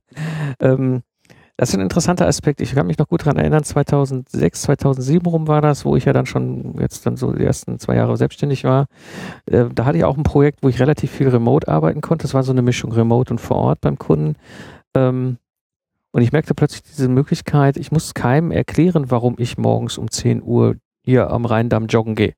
[0.60, 1.02] ähm,
[1.56, 2.60] das ist ein interessanter Aspekt.
[2.60, 6.12] Ich kann mich noch gut daran erinnern, 2006, 2007 rum war das, wo ich ja
[6.12, 8.86] dann schon jetzt dann so die ersten zwei Jahre selbstständig war.
[9.46, 12.24] Äh, da hatte ich auch ein Projekt, wo ich relativ viel remote arbeiten konnte.
[12.24, 14.36] Das war so eine Mischung remote und vor Ort beim Kunden.
[14.94, 15.38] Ähm,
[16.12, 20.42] und ich merkte plötzlich diese Möglichkeit, ich muss keinem erklären, warum ich morgens um 10
[20.42, 22.34] Uhr hier am Rheindamm joggen gehe.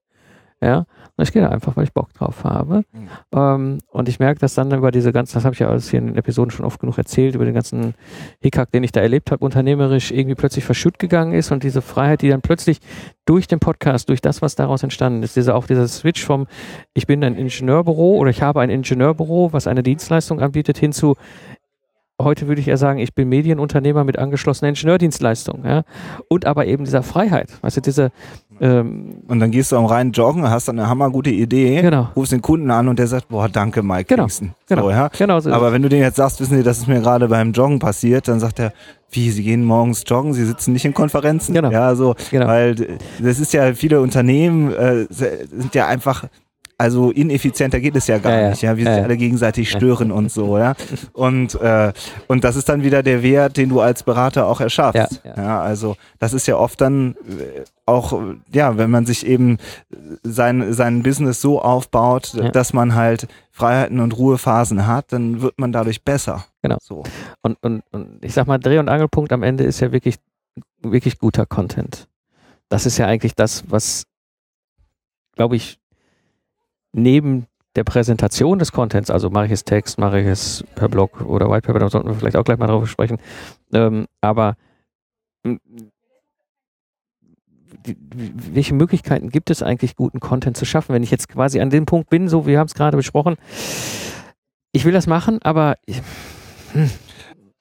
[0.61, 0.87] Ja,
[1.22, 2.85] ich gehe da einfach, weil ich Bock drauf habe.
[2.92, 3.09] Mhm.
[3.33, 5.98] Ähm, und ich merke das dann über diese ganzen, das habe ich ja alles hier
[5.98, 7.94] in den Episoden schon oft genug erzählt, über den ganzen
[8.40, 12.22] Hickhack, den ich da erlebt habe, unternehmerisch irgendwie plötzlich verschütt gegangen ist und diese Freiheit,
[12.22, 12.78] die dann plötzlich
[13.24, 16.46] durch den Podcast, durch das, was daraus entstanden ist, dieser, auch dieser Switch vom,
[16.94, 21.16] ich bin ein Ingenieurbüro oder ich habe ein Ingenieurbüro, was eine Dienstleistung anbietet, hin zu,
[22.20, 25.85] heute würde ich eher sagen, ich bin Medienunternehmer mit angeschlossener Ingenieurdienstleistung, ja.
[26.28, 28.11] Und aber eben dieser Freiheit, weißt du, diese,
[28.60, 32.08] ähm, Und dann gehst du am Rhein joggen, hast dann eine hammergute Idee, Genau.
[32.16, 34.52] rufst den Kunden an und der sagt, boah, danke Mike Genau, Kingston.
[34.68, 35.08] genau, So, ja?
[35.16, 37.52] genau so Aber wenn du denen jetzt sagst, wissen Sie, das ist mir gerade beim
[37.52, 38.72] Joggen passiert, dann sagt er,
[39.10, 41.54] wie, Sie gehen morgens joggen, Sie sitzen nicht in Konferenzen?
[41.54, 41.70] Genau.
[41.70, 42.46] Ja, so, Genau.
[42.46, 42.74] weil
[43.20, 46.24] das ist ja, viele Unternehmen äh, sind ja einfach,
[46.80, 50.12] also ineffizienter geht es ja gar Ja, nicht, ja, wie Ja, sich alle gegenseitig stören
[50.12, 50.74] und so, ja.
[51.12, 51.92] Und, äh,
[52.28, 55.20] und das ist dann wieder der Wert, den du als Berater auch erschaffst.
[55.24, 59.58] Ja, Ja, also das ist ja oft dann äh, auch, ja, wenn man sich eben
[60.22, 65.72] sein, sein Business so aufbaut, dass man halt Freiheiten und Ruhephasen hat, dann wird man
[65.72, 66.44] dadurch besser.
[66.62, 66.76] Genau.
[66.80, 67.02] So.
[67.42, 70.14] Und, und, und ich sag mal, Dreh- und Angelpunkt am Ende ist ja wirklich,
[70.80, 72.06] wirklich guter Content.
[72.68, 74.04] Das ist ja eigentlich das, was,
[75.34, 75.78] glaube ich,
[77.02, 81.20] neben der Präsentation des Contents, also mache ich es Text, mache ich es per Blog
[81.20, 83.18] oder White Paper, da sollten wir vielleicht auch gleich mal drauf sprechen,
[83.72, 84.56] ähm, aber
[87.87, 90.94] die, welche Möglichkeiten gibt es eigentlich, guten Content zu schaffen?
[90.94, 93.37] Wenn ich jetzt quasi an dem Punkt bin, so wir haben es gerade besprochen,
[94.72, 96.02] ich will das machen, aber ich,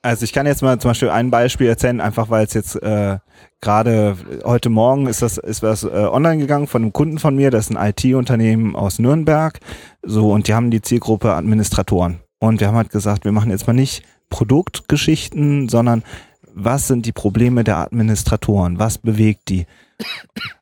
[0.08, 3.17] Also ich kann jetzt mal zum Beispiel ein Beispiel erzählen, einfach weil es jetzt äh,
[3.60, 4.15] gerade
[4.46, 7.70] heute Morgen ist das ist was äh, online gegangen von einem Kunden von mir, das
[7.70, 9.60] ist ein IT-Unternehmen aus Nürnberg,
[10.04, 12.22] so und die haben die Zielgruppe Administratoren.
[12.39, 16.04] Und wir haben halt gesagt, wir machen jetzt mal nicht Produktgeschichten, sondern
[16.54, 19.65] was sind die Probleme der Administratoren, was bewegt die?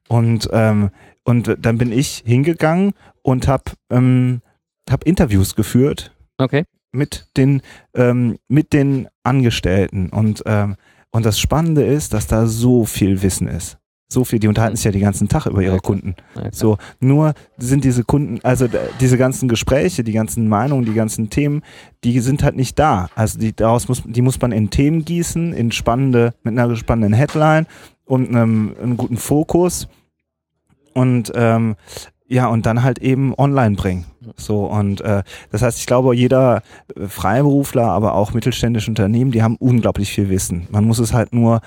[0.07, 0.89] Und ähm,
[1.23, 4.41] und dann bin ich hingegangen und habe ähm,
[4.89, 6.63] hab Interviews geführt okay.
[6.95, 7.61] Mit den
[7.93, 10.75] ähm, mit den Angestellten und ähm,
[11.11, 13.77] und das Spannende ist, dass da so viel Wissen ist.
[14.07, 15.79] So viel, die unterhalten sich ja den ganzen Tag über ihre.
[15.79, 16.15] Kunden.
[16.51, 18.67] So, nur sind diese Kunden, also
[18.99, 21.63] diese ganzen Gespräche, die ganzen Meinungen, die ganzen Themen,
[22.03, 23.09] die sind halt nicht da.
[23.15, 27.13] Also die daraus muss, die muss man in Themen gießen, in spannende, mit einer spannenden
[27.13, 27.65] Headline
[28.05, 29.87] und einem, einem guten Fokus
[30.93, 31.75] und ähm,
[32.27, 34.05] ja und dann halt eben online bringen.
[34.37, 36.61] So und äh, das heißt, ich glaube, jeder
[37.07, 40.67] Freiberufler, aber auch mittelständische Unternehmen, die haben unglaublich viel Wissen.
[40.71, 41.61] Man muss es halt nur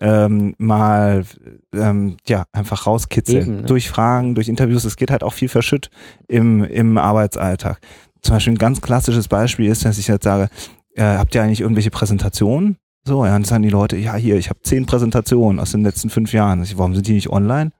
[0.00, 1.24] ähm, mal
[1.72, 3.62] ähm, ja einfach rauskitzeln Eben, ne?
[3.62, 4.84] durch Fragen, durch Interviews.
[4.84, 5.90] Es geht halt auch viel verschütt
[6.28, 7.80] im im Arbeitsalltag.
[8.22, 10.48] Zum Beispiel ein ganz klassisches Beispiel ist, dass ich jetzt sage,
[10.94, 12.78] äh, habt ihr eigentlich irgendwelche Präsentationen?
[13.06, 16.08] So, ja, dann sagen die Leute, ja, hier, ich habe zehn Präsentationen aus den letzten
[16.08, 16.62] fünf Jahren.
[16.62, 17.72] Ich, warum sind die nicht online?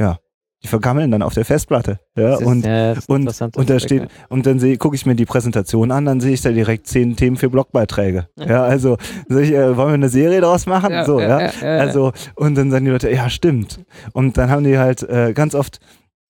[0.00, 0.18] Ja,
[0.62, 2.00] die vergammeln dann auf der Festplatte.
[2.16, 5.24] Ja, ist- und ja, und, und da steht, und dann sehe, gucke ich mir die
[5.24, 8.28] Präsentation an, dann sehe ich da direkt zehn Themen für Blogbeiträge.
[8.36, 8.96] Ja, also
[9.28, 10.92] ich, äh, wollen wir eine Serie daraus machen?
[10.92, 11.40] Ja, so, ja, ja.
[11.40, 11.80] ja, ja, ja.
[11.80, 13.80] Also, und dann sagen die Leute, ja, stimmt.
[14.12, 15.78] Und dann haben die halt äh, ganz oft,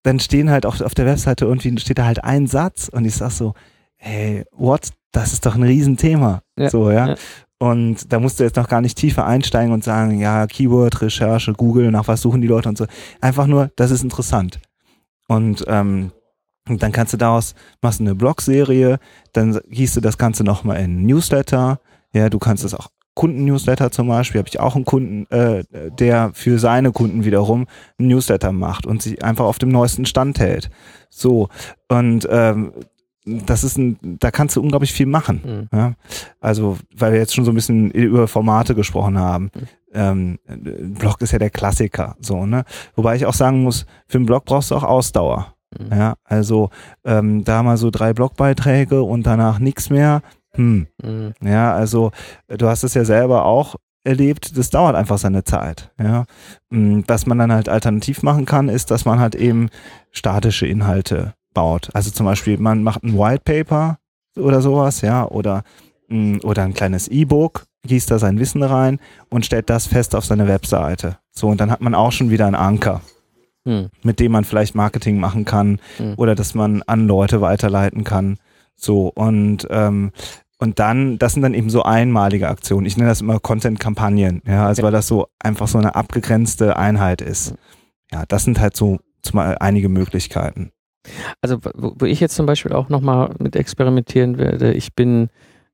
[0.03, 3.15] dann stehen halt auch auf der Webseite irgendwie, steht da halt ein Satz und ich
[3.15, 3.55] sag so,
[3.97, 4.91] hey, what?
[5.11, 6.43] Das ist doch ein Riesenthema.
[6.59, 7.15] Ja, so, ja.
[7.59, 11.53] Und da musst du jetzt noch gar nicht tiefer einsteigen und sagen, ja, Keyword, Recherche,
[11.53, 12.87] Google, nach was suchen die Leute und so.
[13.21, 14.61] Einfach nur, das ist interessant.
[15.27, 16.13] Und, ähm,
[16.67, 18.99] dann kannst du daraus, machst eine Blogserie,
[19.33, 21.81] dann gießt du das Ganze nochmal in Newsletter.
[22.13, 25.65] Ja, du kannst das auch Kunden-Newsletter zum Beispiel, habe ich auch einen Kunden, äh,
[25.99, 27.67] der für seine Kunden wiederum
[27.99, 30.71] einen Newsletter macht und sich einfach auf dem neuesten Stand hält.
[31.11, 31.49] So,
[31.89, 32.73] und ähm,
[33.47, 35.69] das ist ein, da kannst du unglaublich viel machen.
[35.73, 35.79] Mhm.
[35.79, 35.93] Ja?
[36.41, 39.51] Also, weil wir jetzt schon so ein bisschen über Formate gesprochen haben.
[39.93, 42.65] Ähm, ein Blog ist ja der Klassiker, so, ne?
[42.95, 45.55] Wobei ich auch sagen muss, für einen Blog brauchst du auch Ausdauer.
[45.79, 45.97] Mhm.
[45.97, 46.71] Ja, also
[47.05, 50.23] ähm, da mal so drei Blogbeiträge und danach nichts mehr.
[50.53, 50.87] Hm.
[51.03, 51.35] Mhm.
[51.43, 52.11] Ja, also
[52.49, 55.93] du hast es ja selber auch erlebt, das dauert einfach seine Zeit.
[56.01, 56.25] Ja,
[56.71, 59.71] Mm, was man dann halt alternativ machen kann, ist, dass man halt eben
[60.11, 61.89] statische Inhalte baut.
[61.93, 63.99] Also zum Beispiel, man macht ein White Paper
[64.37, 65.63] oder sowas, ja, oder
[66.09, 70.25] mm, oder ein kleines E-Book, gießt da sein Wissen rein und stellt das fest auf
[70.25, 71.19] seine Webseite.
[71.33, 73.01] So und dann hat man auch schon wieder einen Anker
[73.65, 73.89] Mhm.
[74.03, 76.15] mit dem man vielleicht Marketing machen kann Mhm.
[76.17, 78.39] oder dass man an Leute weiterleiten kann.
[78.77, 80.13] So und ähm,
[80.61, 82.87] und dann, das sind dann eben so einmalige Aktionen.
[82.87, 87.21] Ich nenne das immer Content-Kampagnen, ja, also weil das so einfach so eine abgegrenzte Einheit
[87.21, 87.55] ist.
[88.13, 90.71] Ja, das sind halt so zumal einige Möglichkeiten.
[91.41, 95.29] Also wo, wo ich jetzt zum Beispiel auch nochmal mit experimentieren werde, ich bin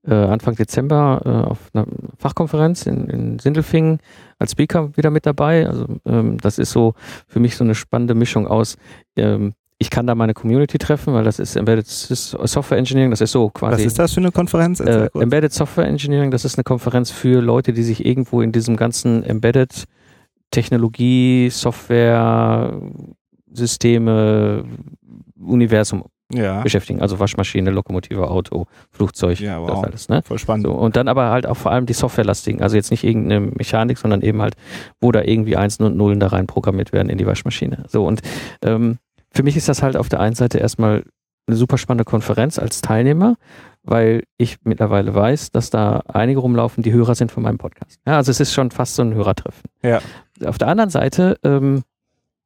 [0.06, 1.86] äh, Anfang Dezember äh, auf einer
[2.18, 4.00] Fachkonferenz in, in Sindelfingen
[4.38, 5.66] als Speaker wieder mit dabei.
[5.66, 6.94] Also ähm, das ist so
[7.26, 8.76] für mich so eine spannende Mischung aus,
[9.16, 13.32] ähm, ich kann da meine Community treffen, weil das ist Embedded Software Engineering, das ist
[13.32, 14.80] so quasi Was ist das für eine Konferenz?
[14.80, 15.08] Äh.
[15.14, 19.24] Embedded Software Engineering, das ist eine Konferenz für Leute, die sich irgendwo in diesem ganzen
[19.24, 19.84] Embedded
[20.50, 22.72] Technologie, Software,
[23.54, 24.64] Systeme,
[25.40, 27.00] Universum ja, beschäftigen.
[27.00, 29.68] Also Waschmaschine, Lokomotive, Auto, Flugzeug, Ja, wow.
[29.68, 30.08] das alles.
[30.08, 30.22] Ne?
[30.24, 30.66] voll spannend.
[30.66, 32.62] So, und dann aber halt auch vor allem die Softwarelastigen.
[32.62, 34.54] Also jetzt nicht irgendeine Mechanik, sondern eben halt,
[35.00, 37.84] wo da irgendwie Einsen und Nullen da rein programmiert werden in die Waschmaschine.
[37.88, 38.20] So und
[38.62, 38.98] ähm,
[39.30, 41.04] für mich ist das halt auf der einen Seite erstmal
[41.46, 43.36] eine super spannende Konferenz als Teilnehmer,
[43.82, 48.00] weil ich mittlerweile weiß, dass da einige rumlaufen, die Hörer sind von meinem Podcast.
[48.06, 49.68] Ja, also es ist schon fast so ein Hörertreffen.
[49.82, 50.00] Ja.
[50.46, 51.82] Auf der anderen Seite ähm,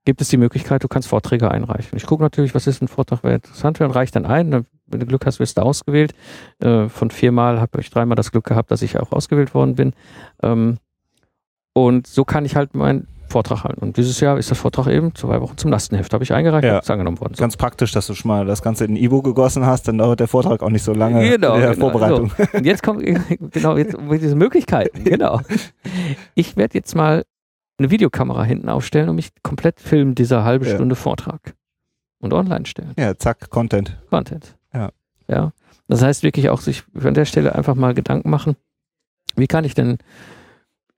[0.08, 1.94] gibt es die Möglichkeit, du kannst Vorträge einreichen.
[1.98, 4.50] Ich gucke natürlich, was ist ein Vortrag, wer interessant wäre, und reiche dann ein.
[4.50, 6.14] Dann, Wenn du Glück hast, wirst du ausgewählt.
[6.60, 9.92] Äh, von viermal habe ich dreimal das Glück gehabt, dass ich auch ausgewählt worden bin.
[10.42, 10.78] Ähm,
[11.74, 13.82] und so kann ich halt meinen Vortrag halten.
[13.82, 16.14] Und dieses Jahr ist das Vortrag eben zwei Wochen zum Lastenheft.
[16.14, 16.78] Habe ich eingereicht, Ja.
[16.78, 17.34] ist angenommen worden.
[17.34, 17.42] So.
[17.42, 20.20] Ganz praktisch, dass du schon mal das Ganze in ein E-Book gegossen hast, dann dauert
[20.20, 22.32] der Vortrag auch nicht so lange Genau, in der genau, Vorbereitung.
[22.54, 23.04] Und jetzt kommt,
[23.52, 25.42] genau, jetzt mit diese Möglichkeiten, genau.
[26.34, 27.24] Ich werde jetzt mal
[27.78, 30.74] eine Videokamera hinten aufstellen und mich komplett filmen, dieser halbe Ja.
[30.74, 31.54] Stunde Vortrag.
[32.20, 32.94] Und online stellen.
[32.98, 33.96] Ja, zack, Content.
[34.10, 34.56] Content.
[34.74, 34.90] Ja.
[35.28, 35.52] Ja.
[35.86, 38.56] Das heißt wirklich auch sich an der Stelle einfach mal Gedanken machen,
[39.36, 39.98] wie kann ich denn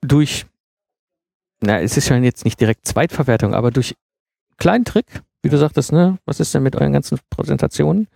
[0.00, 0.46] durch,
[1.60, 3.94] na, es ist ja jetzt nicht direkt Zweitverwertung, aber durch
[4.56, 8.08] kleinen Trick, wie du sagtest, ne, was ist denn mit euren ganzen Präsentationen,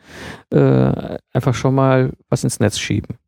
[0.50, 3.18] äh, einfach schon mal was ins Netz schieben.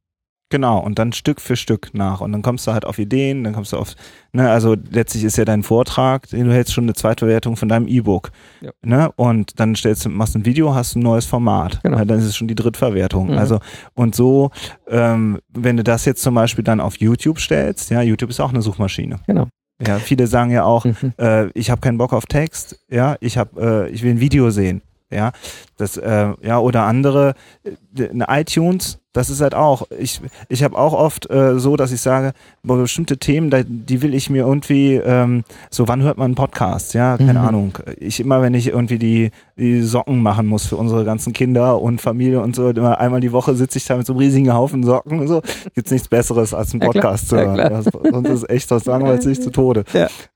[0.48, 2.20] Genau, und dann Stück für Stück nach.
[2.20, 3.94] Und dann kommst du halt auf Ideen, dann kommst du auf,
[4.32, 8.30] ne, also letztlich ist ja dein Vortrag, du hältst schon eine Zweitverwertung von deinem E-Book.
[8.61, 8.70] Ja.
[8.85, 9.11] Ne?
[9.16, 11.80] Und dann stellst du, machst ein Video, hast ein neues Format.
[11.82, 12.04] Genau.
[12.04, 13.32] Dann ist es schon die Drittverwertung.
[13.32, 13.38] Mhm.
[13.38, 13.59] Also,
[13.94, 14.50] und so,
[14.88, 18.50] ähm, wenn du das jetzt zum Beispiel dann auf YouTube stellst, ja, YouTube ist auch
[18.50, 19.18] eine Suchmaschine.
[19.26, 19.48] Genau.
[19.85, 21.12] Ja, viele sagen ja auch, Mhm.
[21.18, 24.50] äh, ich habe keinen Bock auf Text, ja, ich habe, äh, ich will ein Video
[24.50, 24.80] sehen,
[25.11, 25.32] ja,
[25.76, 30.76] das, äh, ja, oder andere, äh, eine iTunes, das ist halt auch, ich, ich habe
[30.76, 34.94] auch oft äh, so, dass ich sage, bestimmte Themen, da, die will ich mir irgendwie,
[34.94, 37.46] ähm, so, wann hört man einen Podcast, ja, keine Mhm.
[37.46, 41.81] Ahnung, ich immer, wenn ich irgendwie die, die Socken machen muss für unsere ganzen Kinder
[41.81, 44.52] und Familie und so, immer einmal die Woche sitze ich da mit so einem riesigen
[44.52, 45.40] Haufen Socken und so,
[45.74, 47.02] gibt's nichts Besseres als einen Ja, klar.
[47.05, 49.85] Podcast zu hören, ja, sonst ist es echt, das langweilt sich zu Tode.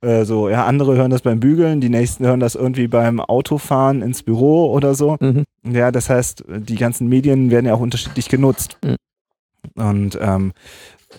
[0.01, 4.03] Äh, so, ja, andere hören das beim Bügeln, die nächsten hören das irgendwie beim Autofahren
[4.03, 5.17] ins Büro oder so.
[5.21, 5.45] Mhm.
[5.65, 8.79] Ja, das heißt, die ganzen Medien werden ja auch unterschiedlich genutzt.
[8.85, 8.97] Mhm.
[9.75, 10.53] Und, ähm,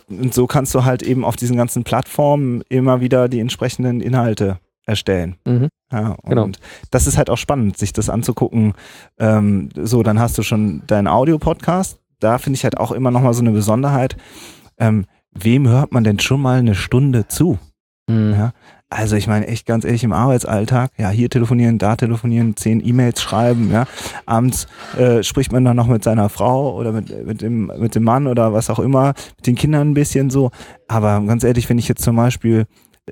[0.09, 4.59] und so kannst du halt eben auf diesen ganzen Plattformen immer wieder die entsprechenden Inhalte
[4.85, 5.35] erstellen.
[5.45, 5.67] Mhm.
[5.91, 6.49] Ja, und Genau.
[6.89, 8.73] das ist halt auch spannend, sich das anzugucken.
[9.19, 11.99] Ähm, so, dann hast du schon deinen Audio-Podcast.
[12.19, 14.15] Da finde ich halt auch immer nochmal so eine Besonderheit.
[14.77, 17.59] Ähm, wem hört man denn schon mal eine Stunde zu?
[18.07, 18.31] Mhm.
[18.33, 18.53] Ja.
[18.93, 23.21] Also ich meine echt ganz ehrlich im Arbeitsalltag, ja hier telefonieren, da telefonieren, zehn E-Mails
[23.21, 23.85] schreiben, ja.
[24.25, 28.03] Abends äh, spricht man dann noch mit seiner Frau oder mit, mit, dem, mit dem
[28.03, 30.51] Mann oder was auch immer, mit den Kindern ein bisschen so.
[30.89, 32.65] Aber ganz ehrlich, wenn ich jetzt zum Beispiel,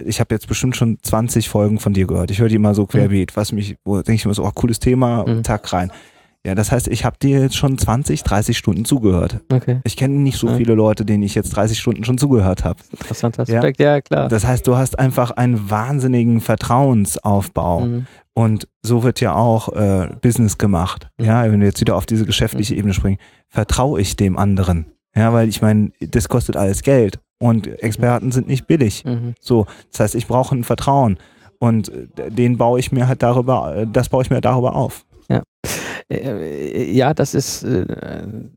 [0.04, 2.86] ich habe jetzt bestimmt schon 20 Folgen von dir gehört, ich höre die immer so
[2.86, 5.45] querbeet, was mich, wo denke ich mir so, oh, cooles Thema, Mhm.
[5.45, 5.91] zack rein.
[6.46, 9.42] Ja, das heißt, ich habe dir jetzt schon 20, 30 Stunden zugehört.
[9.52, 10.56] Okay, Ich kenne nicht so Ja.
[10.56, 12.80] viele Leute, denen ich jetzt 30 Stunden schon zugehört habe.
[12.92, 14.30] interessanter Aspekt, ja, klar.
[14.30, 17.82] Das heißt, du hast einfach einen wahnsinnigen Vertrauensaufbau.
[17.82, 18.08] Mhm.
[18.34, 21.10] Und so wird ja auch äh, Business gemacht.
[21.18, 21.26] Mhm.
[21.26, 23.18] Ja, wenn wir jetzt wieder auf diese geschäftliche Ebene springen,
[23.50, 24.86] vertraue ich dem anderen.
[25.16, 29.04] Ja, weil ich meine, das kostet alles Geld und Experten sind nicht billig.
[29.04, 29.34] Mhm.
[29.42, 31.18] So, das heißt, ich brauche ein Vertrauen
[31.60, 35.06] und äh, den baue ich mir halt darüber, äh, das baue ich mir darüber auf.
[36.12, 37.86] Äh, ja, das ist, äh,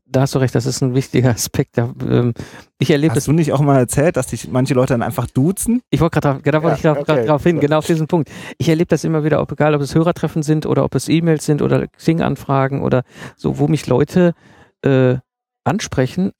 [0.05, 1.77] da hast du recht, das ist ein wichtiger Aspekt.
[1.77, 2.33] Da, ähm,
[2.79, 5.81] ich erlebe Hast du nicht auch mal erzählt, dass dich manche Leute dann einfach duzen?
[5.91, 7.25] Ich wollte gerade genau, wollte Ja, ich okay.
[7.25, 8.29] drauf hin, genau auf diesen Punkt.
[8.57, 11.45] Ich erlebe das immer wieder, ob egal, ob es Hörertreffen sind oder ob es E-Mails
[11.45, 13.03] sind oder Xing-Anfragen oder
[13.35, 14.33] so, wo mich Leute
[14.81, 15.17] äh,
[15.63, 16.31] ansprechen,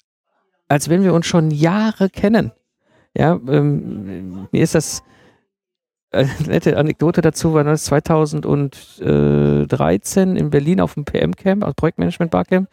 [0.68, 2.51] als wenn wir uns schon Jahre kennen.
[3.16, 5.03] Ja, ähm, mir ist das
[6.14, 12.68] eine nette Anekdote dazu, war das 2013 in Berlin auf dem PM-Camp, also Projektmanagement Barcamp.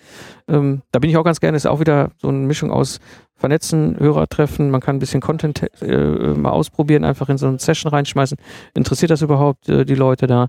[0.49, 3.01] Ähm, da bin ich auch ganz gerne, ist auch wieder so eine Mischung aus
[3.35, 7.91] Vernetzen, Hörertreffen, man kann ein bisschen Content äh, mal ausprobieren, einfach in so eine Session
[7.91, 8.37] reinschmeißen.
[8.75, 10.49] Interessiert das überhaupt äh, die Leute da?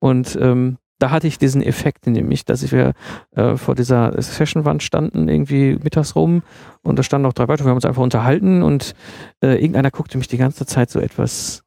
[0.00, 2.92] Und ähm, da hatte ich diesen Effekt nämlich, dass wir
[3.34, 6.42] äh, vor dieser Sessionwand standen, irgendwie mittags rum
[6.82, 8.94] und da standen noch drei weitere, wir haben uns einfach unterhalten und
[9.42, 11.64] äh, irgendeiner guckte mich die ganze Zeit so etwas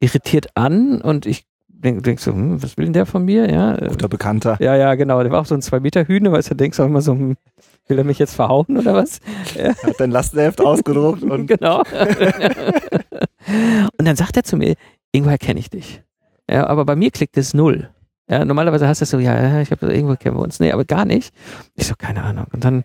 [0.00, 3.50] irritiert an und ich denk, denk so, hm, was will denn der von mir?
[3.50, 4.56] Ja, äh, Guter Bekannter.
[4.60, 5.22] ja, ja, genau.
[5.22, 7.36] Der war auch so ein zwei Meter Hühne, weißt du, denkst auch immer so, hm,
[7.88, 9.20] will er mich jetzt verhauen oder was?
[9.82, 11.80] Hat dein Lastenheft ausgedruckt und genau.
[13.98, 14.74] und dann sagt er zu mir,
[15.12, 16.02] irgendwoher kenne ich dich.
[16.50, 17.90] Ja, aber bei mir klickt es null.
[18.28, 20.58] Ja, normalerweise hast du so, ja, ja, ich habe irgendwo kennen wir uns.
[20.58, 21.32] Nee, aber gar nicht.
[21.74, 22.46] Ich so, keine Ahnung.
[22.52, 22.82] Und dann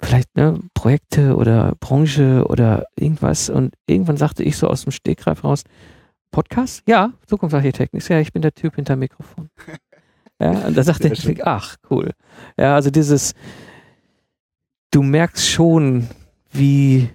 [0.00, 3.48] vielleicht ne, Projekte oder Branche oder irgendwas.
[3.48, 5.62] Und irgendwann sagte ich so aus dem Stegreif raus,
[6.36, 6.82] Podcast?
[6.86, 7.98] Ja, Zukunftsarchitekten.
[7.98, 9.48] Ich ja, ich bin der Typ hinter Mikrofon.
[10.38, 11.36] Ja, und da sagte Sehr schön.
[11.38, 12.10] er, ach, cool.
[12.58, 13.32] Ja, also dieses,
[14.90, 16.08] du merkst schon,
[16.52, 17.08] wie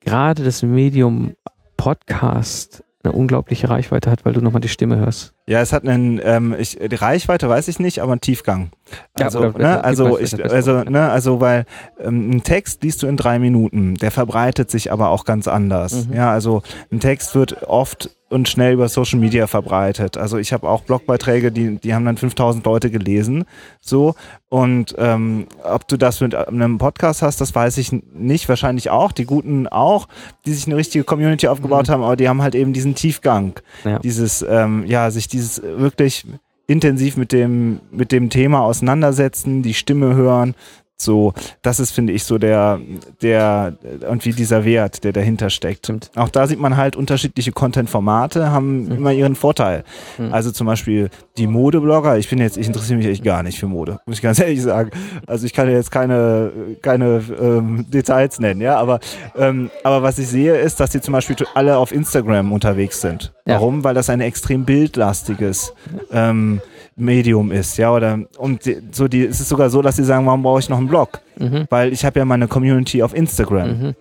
[0.00, 1.36] gerade das Medium
[1.76, 5.32] Podcast eine unglaubliche Reichweite hat, weil du nochmal die Stimme hörst.
[5.46, 8.70] Ja, es hat einen, ähm, ich, die Reichweite weiß ich nicht, aber einen Tiefgang.
[9.16, 10.84] Ja, Also, oder- ne, also, ich, also, ja.
[10.90, 11.66] ne, also, weil
[12.00, 16.08] ähm, ein Text liest du in drei Minuten, der verbreitet sich aber auch ganz anders.
[16.08, 16.14] Mhm.
[16.14, 20.16] Ja, also ein Text wird oft und schnell über Social Media verbreitet.
[20.16, 23.44] Also ich habe auch Blogbeiträge, die, die haben dann 5000 Leute gelesen,
[23.80, 24.14] so.
[24.48, 28.48] Und ähm, ob du das mit einem Podcast hast, das weiß ich nicht.
[28.48, 30.08] Wahrscheinlich auch, die Guten auch,
[30.44, 31.92] die sich eine richtige Community aufgebaut Mhm.
[31.92, 33.54] haben, aber die haben halt eben diesen Tiefgang
[33.84, 33.98] Ja.
[34.00, 36.26] dieses, ähm, ja, sich dieses wirklich
[36.66, 40.54] intensiv mit dem, mit dem Thema auseinandersetzen, die Stimme hören.
[40.98, 42.80] So, das ist, finde ich, so der,
[43.20, 45.86] der, irgendwie dieser Wert, der dahinter steckt.
[45.86, 46.10] Stimmt.
[46.16, 48.92] Auch da sieht man halt unterschiedliche Content-Formate, haben Mhm.
[48.92, 49.84] immer ihren Vorteil.
[50.16, 50.32] Mhm.
[50.32, 53.66] Also zum Beispiel die Modeblogger, ich bin jetzt, ich interessiere mich echt gar nicht für
[53.66, 54.90] Mode, muss ich ganz ehrlich sagen.
[55.26, 59.00] Also ich kann jetzt keine, keine ähm, Details nennen, ja, aber,
[59.36, 63.34] ähm, aber was ich sehe, ist, dass die zum Beispiel alle auf Instagram unterwegs sind.
[63.46, 63.56] Ja.
[63.56, 63.84] Warum?
[63.84, 65.74] Weil das ein extrem bildlastiges
[66.10, 66.60] ähm,
[66.96, 70.42] Medium ist, ja, oder und so die, es ist sogar so, dass sie sagen, warum
[70.42, 71.20] brauche ich noch einen Blog?
[71.38, 71.66] Mhm.
[71.68, 73.68] Weil ich habe ja meine Community auf Instagram.
[73.68, 73.94] Mhm.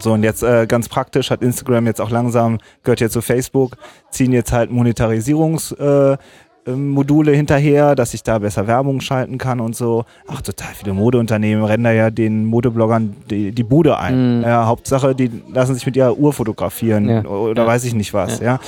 [0.00, 3.76] So, und jetzt äh, ganz praktisch hat Instagram jetzt auch langsam, gehört jetzt zu Facebook,
[4.10, 6.18] ziehen jetzt halt Monetarisierungsmodule
[6.66, 10.04] äh, ähm, hinterher, dass ich da besser Werbung schalten kann und so.
[10.28, 14.38] Ach, total viele Modeunternehmen rennen da ja den Modebloggern die, die Bude ein.
[14.38, 14.42] Mhm.
[14.44, 17.24] Ja, Hauptsache, die lassen sich mit ihrer Uhr fotografieren Ja.
[17.24, 17.68] oder Ja.
[17.68, 18.60] weiß ich nicht was, ja.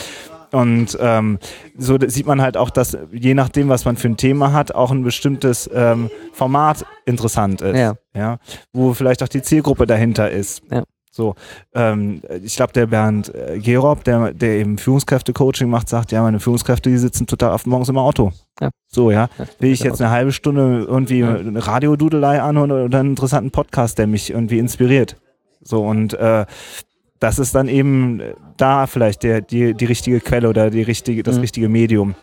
[0.54, 1.38] Und ähm,
[1.76, 4.90] so sieht man halt auch, dass je nachdem, was man für ein Thema hat, auch
[4.90, 7.76] ein bestimmtes ähm, Format interessant ist.
[7.76, 7.94] Ja.
[8.14, 8.38] ja.
[8.72, 10.62] Wo vielleicht auch die Zielgruppe dahinter ist.
[10.70, 10.84] Ja.
[11.10, 11.36] So,
[11.74, 16.40] ähm, ich glaube, der Bernd äh, Gerob, der, der eben Führungskräfte-Coaching macht, sagt, ja, meine
[16.40, 18.32] Führungskräfte, die sitzen total oft morgens im Auto.
[18.60, 18.70] Ja.
[18.88, 19.28] So, ja.
[19.38, 21.36] Ja, Will ich jetzt eine halbe Stunde irgendwie Ja.
[21.36, 25.16] eine Radiodudelei anhören oder einen interessanten Podcast, der mich irgendwie inspiriert.
[25.62, 26.46] So, und äh,
[27.24, 28.20] das ist dann eben
[28.58, 31.40] da vielleicht der, die, die richtige Quelle oder die richtige, das Mhm.
[31.40, 32.14] richtige Medium.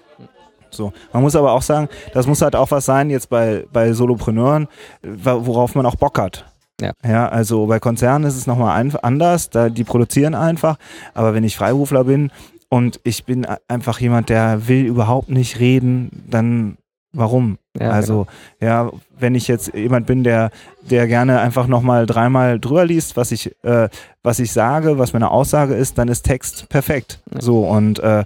[0.69, 0.93] So.
[1.11, 4.67] Man muss aber auch sagen, das muss halt auch was sein, jetzt bei, bei Solopreneuren,
[5.01, 6.45] wa- worauf man auch Bock hat.
[6.79, 6.91] Ja.
[7.03, 10.77] Ja, also bei Konzernen ist es nochmal anders, da die produzieren einfach,
[11.15, 12.31] aber wenn ich Freiberufler bin
[12.69, 16.77] und ich bin einfach jemand, der will überhaupt nicht reden, dann
[17.14, 17.57] warum?
[17.80, 18.28] Ja, also,
[18.59, 20.51] ja, wenn ich jetzt jemand bin, der,
[20.82, 23.89] der gerne einfach nochmal dreimal drüber liest, was ich, äh,
[24.24, 27.22] was ich sage, was meine Aussage ist, dann ist Text perfekt.
[27.34, 27.41] Ja.
[27.41, 28.26] So, und äh,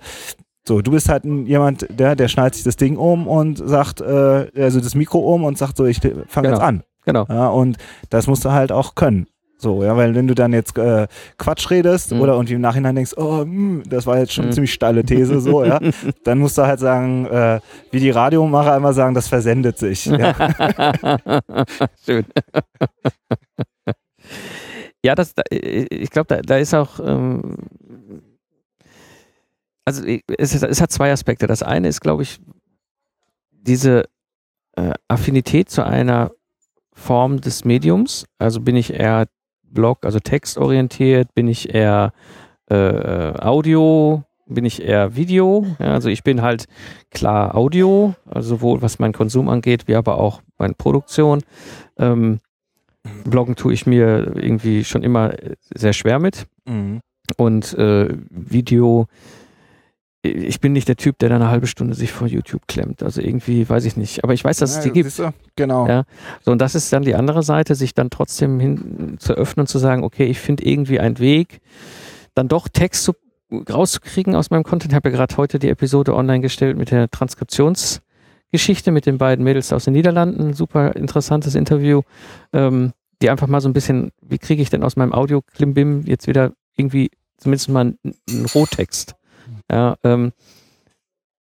[0.68, 4.48] so, du bist halt jemand, der, der schnallt sich das Ding um und sagt, äh,
[4.58, 6.50] also das Mikro um und sagt so, ich fange Genau.
[6.50, 6.84] jetzt an.
[7.06, 7.26] Genau.
[7.30, 7.78] Ja, und
[8.10, 9.28] das musst du halt auch können.
[9.58, 12.22] So, ja, weil wenn du dann jetzt äh, Quatsch redest Mhm.
[12.22, 14.48] oder irgendwie im Nachhinein denkst, oh, mh, das war jetzt schon Mhm.
[14.50, 15.80] eine ziemlich steile These, so, ja,
[16.26, 17.60] dann musst du halt sagen, äh,
[17.92, 20.06] wie die Radiomacher immer sagen, das versendet sich.
[20.08, 20.36] Ja.
[22.06, 22.26] Schön.
[25.04, 27.58] ja, das, da- ich glaube, da, da ist auch, ähm,
[29.86, 30.04] also
[30.38, 31.48] es, es hat zwei Aspekte.
[31.48, 32.40] Das eine ist, glaube ich,
[33.52, 34.06] diese
[34.76, 36.32] äh, Affinität zu einer
[36.94, 38.26] Form des Mediums.
[38.40, 39.28] Also bin ich eher
[39.76, 42.12] Blog, also textorientiert, bin ich eher
[42.70, 45.66] äh, Audio bin ich eher Video.
[45.80, 46.66] Ja, also ich bin halt
[47.12, 51.42] klar Audio, also sowohl was meinen Konsum angeht, wie aber auch meine Produktion.
[51.98, 52.40] Ähm,
[53.24, 55.34] Bloggen tue ich mir irgendwie schon immer
[55.74, 56.48] sehr schwer mit.
[56.66, 57.02] Mhm.
[57.38, 59.08] Und äh, Video,
[60.26, 63.04] ich bin nicht der Typ, der da eine halbe Stunde sich vor YouTube klemmt.
[63.04, 64.24] Also irgendwie, weiß ich nicht.
[64.24, 65.18] Aber ich weiß, dass es Ja, die gibt.
[65.18, 65.32] du?
[65.56, 65.88] Genau.
[65.88, 66.04] Ja.
[66.44, 69.68] So, und das ist dann die andere Seite, sich dann trotzdem hin zu öffnen und
[69.68, 71.62] zu sagen, okay, ich finde irgendwie einen Weg,
[72.34, 73.14] dann doch Text zu,
[73.52, 74.92] rauszukriegen aus meinem Content.
[74.92, 79.44] Ich habe ja gerade heute die Episode online gestellt mit der Transkriptionsgeschichte mit den beiden
[79.44, 80.54] Mädels aus den Niederlanden.
[80.54, 82.02] Super interessantes Interview,
[82.54, 86.28] ähm, die einfach mal so ein bisschen, wie kriege ich denn aus meinem Audio-Klimbim jetzt
[86.28, 87.98] wieder irgendwie zumindest mal einen,
[88.30, 89.16] einen Rohtext.
[89.72, 90.32] Ja, ähm,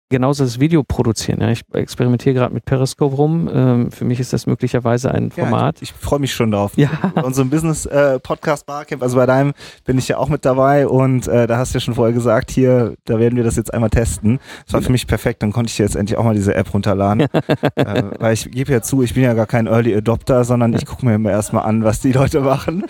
[0.10, 1.41] genauso das Video produzieren.
[1.41, 1.49] Ja.
[1.49, 3.49] Ich experimentiere gerade mit Periscope rum.
[3.51, 5.78] Ähm, für mich ist das möglicherweise ein Format.
[5.78, 6.74] Ja, ich ich freue mich schon drauf.
[6.76, 6.89] Ja.
[7.24, 9.53] Unserem Business-Podcast Barcamp, also bei deinem
[9.86, 12.51] bin ich ja auch mit dabei und äh, da hast du ja schon vorher gesagt,
[12.51, 14.39] hier, da werden wir das jetzt einmal testen.
[14.66, 17.22] Das war für mich perfekt, dann konnte ich jetzt endlich auch mal diese App runterladen.
[17.76, 20.86] äh, weil ich gebe ja zu, ich bin ja gar kein Early Adopter, sondern ich
[20.86, 22.86] gucke mir immer erstmal an, was die Leute machen.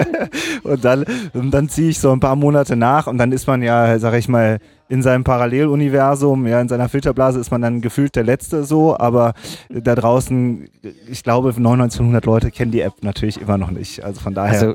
[0.62, 3.62] und dann, und dann ziehe ich so ein paar Monate nach und dann ist man
[3.62, 4.58] ja, sag ich mal,
[4.88, 9.34] in seinem Paralleluniversum, ja, in seiner Filterblase ist man dann gefühlt der Letzte so, aber
[9.68, 10.68] da draußen,
[11.10, 14.04] ich glaube, 9900 Leute kennen die App natürlich immer noch nicht.
[14.04, 14.60] Also von daher.
[14.60, 14.74] Also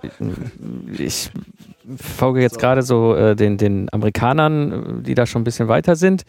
[0.97, 1.31] ich
[1.97, 6.23] folge jetzt gerade so äh, den, den Amerikanern, die da schon ein bisschen weiter sind.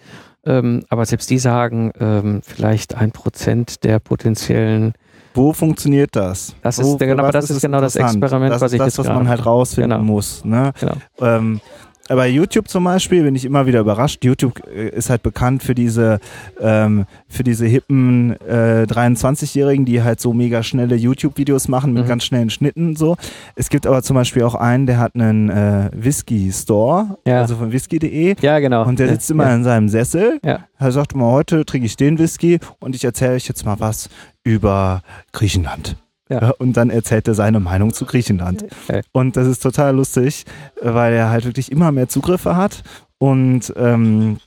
[0.45, 4.93] Ähm, aber selbst die sagen, ähm, vielleicht ein Prozent der potenziellen.
[5.35, 6.55] wo funktioniert das?
[6.63, 7.95] Das wo, ist der- genau, das ist genau das?
[7.97, 10.03] Experiment, das was ich das, jetzt was man halt rausfinden Genau.
[10.13, 10.45] muss.
[10.45, 10.73] Ne?
[10.81, 10.95] Genau.
[11.21, 11.61] Ähm,
[12.09, 14.25] aber YouTube zum Beispiel bin ich immer wieder überrascht.
[14.25, 16.19] YouTube äh, ist halt bekannt für diese,
[16.61, 22.09] ähm, für diese hippen äh, 23-Jährigen, die halt so mega schnelle YouTube-Videos machen mit Mhm.
[22.09, 23.17] ganz schnellen Schnitten und so.
[23.55, 27.41] Es gibt aber zum Beispiel auch einen, der hat einen äh, Whisky-Store, Ja.
[27.41, 28.35] also von whisky.de.
[28.41, 28.85] Ja, genau.
[28.87, 29.55] Und der sitzt immer ja.
[29.55, 30.39] in seinem Sessel.
[30.45, 30.61] Ja.
[30.79, 34.09] Er sagt immer, heute trinke ich den Whisky und ich erzähle euch jetzt mal was
[34.45, 35.97] über Griechenland.
[36.33, 36.51] Ja.
[36.59, 38.65] und dann erzählt er seine Meinung zu Griechenland.
[38.89, 39.03] Okay.
[39.13, 40.45] Und das ist total lustig,
[40.81, 42.83] weil er halt wirklich immer mehr Zugriffe hat.
[43.19, 44.39] Und ähm,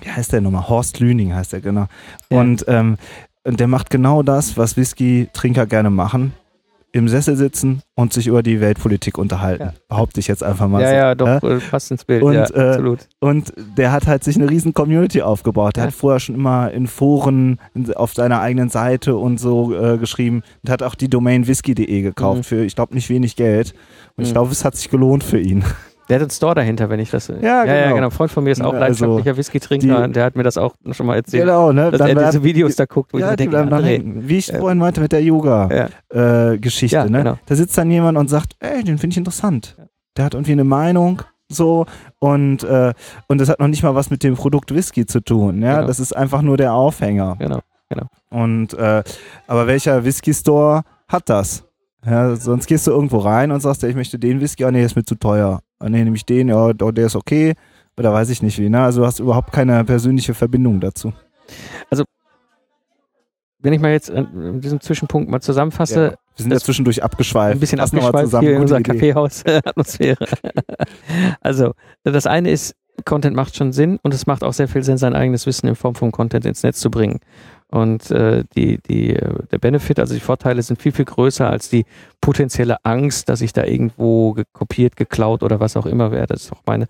[0.00, 0.68] wie heißt der nochmal?
[0.68, 1.86] Horst Lüning heißt der, genau.
[2.30, 2.40] Ja.
[2.40, 2.96] Und ähm,
[3.46, 6.32] und der macht genau das, was Whisky-Trinker gerne machen.
[6.96, 9.64] Im Sessel sitzen und sich über die Weltpolitik unterhalten.
[9.64, 9.72] Ja.
[9.88, 10.94] Behaupte ich jetzt einfach mal Ja, so.
[10.94, 11.56] ja, doch, Ja?
[11.56, 12.22] äh, passt ins Bild.
[12.22, 13.00] Und, ja, äh, absolut.
[13.20, 15.76] Und der hat halt sich eine riesen Community aufgebaut.
[15.76, 15.86] Der Ja.
[15.88, 20.42] hat vorher schon immer in Foren in, auf seiner eigenen Seite und so äh, geschrieben
[20.64, 22.44] und hat auch die Domain whisky.de gekauft Mhm.
[22.44, 23.74] für, ich glaube, nicht wenig Geld.
[24.16, 24.34] Und ich Mhm.
[24.34, 25.64] glaube, es hat sich gelohnt für ihn.
[26.08, 27.26] Der hat einen Store dahinter, wenn ich das.
[27.28, 27.94] Ja, ja, ja, genau.
[27.96, 28.06] genau.
[28.06, 30.06] Ein Freund von mir ist auch Ja, leidenschaftlicher also, Whisky-Trinker.
[30.06, 31.42] die- Der hat mir das auch schon mal erzählt.
[31.44, 31.90] Genau, ne?
[31.90, 34.00] Dass Dann er diese Videos da guckt, wo ja, ich denke, André.
[34.04, 37.04] Wie ich äh, vorhin meinte mit der Yoga-Geschichte, Ja.
[37.04, 37.18] äh, ne?
[37.18, 37.38] genau.
[37.46, 39.76] Da sitzt dann jemand und sagt, ey, den finde ich interessant.
[40.16, 41.86] Der hat irgendwie eine Meinung, so,
[42.18, 42.92] und, äh,
[43.28, 45.76] und das hat noch nicht mal was mit dem Produkt Whisky zu tun, ja?
[45.76, 45.86] Genau.
[45.86, 47.36] Das ist einfach nur der Aufhänger.
[47.38, 47.60] Genau.
[48.30, 49.02] Und äh,
[49.46, 51.62] aber welcher Whisky Store hat das?
[52.04, 54.82] Ja, sonst gehst du irgendwo rein und sagst, ja, ich möchte den Whisky, ah nee,
[54.84, 55.60] ist mir zu teuer.
[55.78, 57.54] Ah nee, nehme ich den, ja, oh, der ist okay.
[57.98, 58.82] Oder weiß ich nicht wie, ne?
[58.82, 61.12] Also du hast überhaupt keine persönliche Verbindung dazu.
[63.58, 66.10] Wenn ich mal jetzt an diesem Zwischenpunkt mal zusammenfasse, Ja.
[66.36, 67.56] Wir sind ja zwischendurch abgeschweift.
[67.56, 68.46] ein bisschen mal abgeschweift zusammen.
[68.46, 68.80] hier in unserer.
[68.80, 70.26] Kaffeehaus-Atmosphäre.
[71.40, 71.72] also,
[72.04, 75.14] das eine ist, Content macht schon Sinn und es macht auch sehr viel Sinn, sein
[75.14, 77.20] eigenes Wissen in Form von Content ins Netz zu bringen.
[77.68, 81.68] Und äh, die, die, äh, der Benefit, also die Vorteile sind viel, viel größer als
[81.68, 81.84] die
[82.20, 86.34] potenzielle Angst, dass ich da irgendwo gekopiert, geklaut oder was auch immer werde.
[86.34, 86.86] Das ist auch meine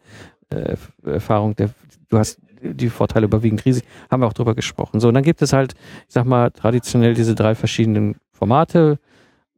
[0.51, 1.57] äh, Erfahrung.
[1.57, 1.71] Der,
[2.09, 5.01] du hast die Vorteile überwiegend riesig, haben wir auch drüber gesprochen.
[5.01, 5.75] So, und dann gibt es halt,
[6.09, 8.99] ich sag mal, traditionell diese drei verschiedenen Formate,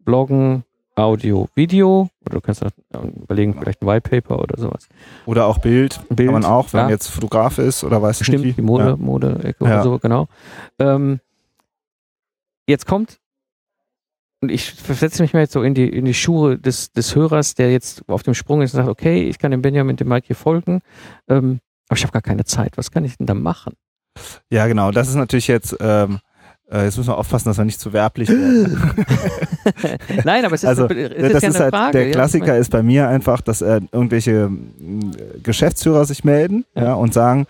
[0.05, 0.65] Bloggen,
[0.99, 2.71] Audio, Video, oder du kannst auch
[3.05, 4.89] überlegen, vielleicht ein White Paper oder sowas.
[5.27, 6.95] Oder auch Bild, Bild, kann man auch, wenn man ja.
[6.95, 8.53] jetzt Fotograf ist oder weiß Stimmt, nicht wie.
[8.55, 8.97] die Mode, Ja.
[8.97, 9.75] Mode-Ecke Ja.
[9.75, 10.27] oder so, genau.
[10.79, 11.21] Ähm,
[12.67, 13.19] jetzt kommt,
[14.41, 17.55] und ich versetze mich mal jetzt so in die, in die Schuhe des, des Hörers,
[17.55, 20.27] der jetzt auf dem Sprung ist und sagt, okay, ich kann dem Benjamin, dem Mike
[20.27, 20.81] hier folgen,
[21.29, 22.77] ähm, aber ich habe gar keine Zeit.
[22.77, 23.75] Was kann ich denn da machen?
[24.51, 24.91] ja, genau.
[24.91, 26.28] Das ist natürlich jetzt, ähm, äh,
[26.71, 28.79] jetzt müssen wir aufpassen, dass wir nicht zu werblich werden.
[30.25, 31.93] Nein, aber es ist, Also, es ist das ja ist eine halt, Frage.
[31.93, 34.51] der ja, Klassiker meine- ist bei mir einfach, dass äh, irgendwelche
[35.43, 36.85] Geschäftsführer sich melden Ja.
[36.85, 36.95] ja.
[36.95, 37.47] und sagen,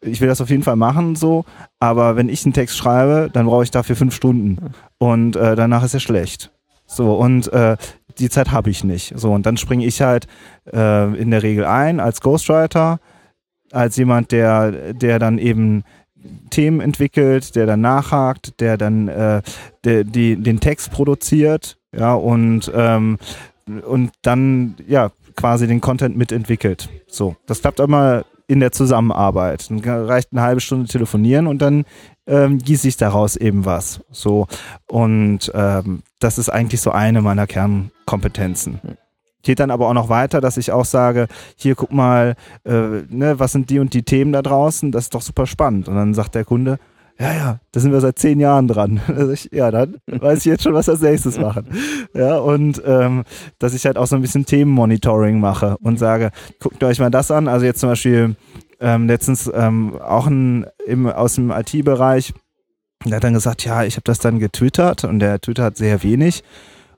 [0.00, 1.44] ich will das auf jeden Fall machen, so,
[1.80, 4.58] aber wenn ich einen Text schreibe, dann brauche ich dafür fünf Stunden
[4.98, 6.50] und äh, danach ist er schlecht.
[6.86, 7.76] So, und äh,
[8.18, 9.14] die Zeit habe ich nicht.
[9.16, 10.26] So, und dann springe ich halt
[10.72, 13.00] äh, in der Regel ein als Ghostwriter,
[13.72, 15.82] als jemand, der, der dann eben
[16.50, 19.42] Themen entwickelt, der dann nachhakt, der dann äh,
[19.84, 23.18] der, die, den Text produziert, ja, und, ähm,
[23.86, 26.88] und dann, ja, quasi den Content mitentwickelt.
[27.06, 29.70] So, das klappt immer in der Zusammenarbeit.
[29.70, 31.84] Dann reicht eine halbe Stunde telefonieren und dann
[32.26, 34.00] ähm, gieße sich daraus eben was.
[34.10, 34.46] So.
[34.86, 38.80] Und ähm, das ist eigentlich so eine meiner Kernkompetenzen.
[39.44, 42.34] Geht dann aber auch noch weiter, dass ich auch sage, hier guck mal,
[42.64, 45.86] äh, ne, was sind die und die Themen da draußen, das ist doch super spannend.
[45.86, 46.78] Und dann sagt der Kunde,
[47.18, 49.00] ja, ja, da sind wir seit zehn Jahren dran.
[49.52, 51.68] Ja, dann weiß ich jetzt schon, was als nächstes machen.
[52.12, 53.24] Ja, und ähm,
[53.58, 57.30] dass ich halt auch so ein bisschen Themenmonitoring mache und sage, guckt euch mal das
[57.30, 57.46] an.
[57.46, 58.34] Also jetzt zum Beispiel
[58.80, 62.32] ähm, letztens ähm, auch ein, im, aus dem IT-Bereich,
[63.04, 66.42] der hat dann gesagt, ja, ich habe das dann getwittert und der twittert sehr wenig.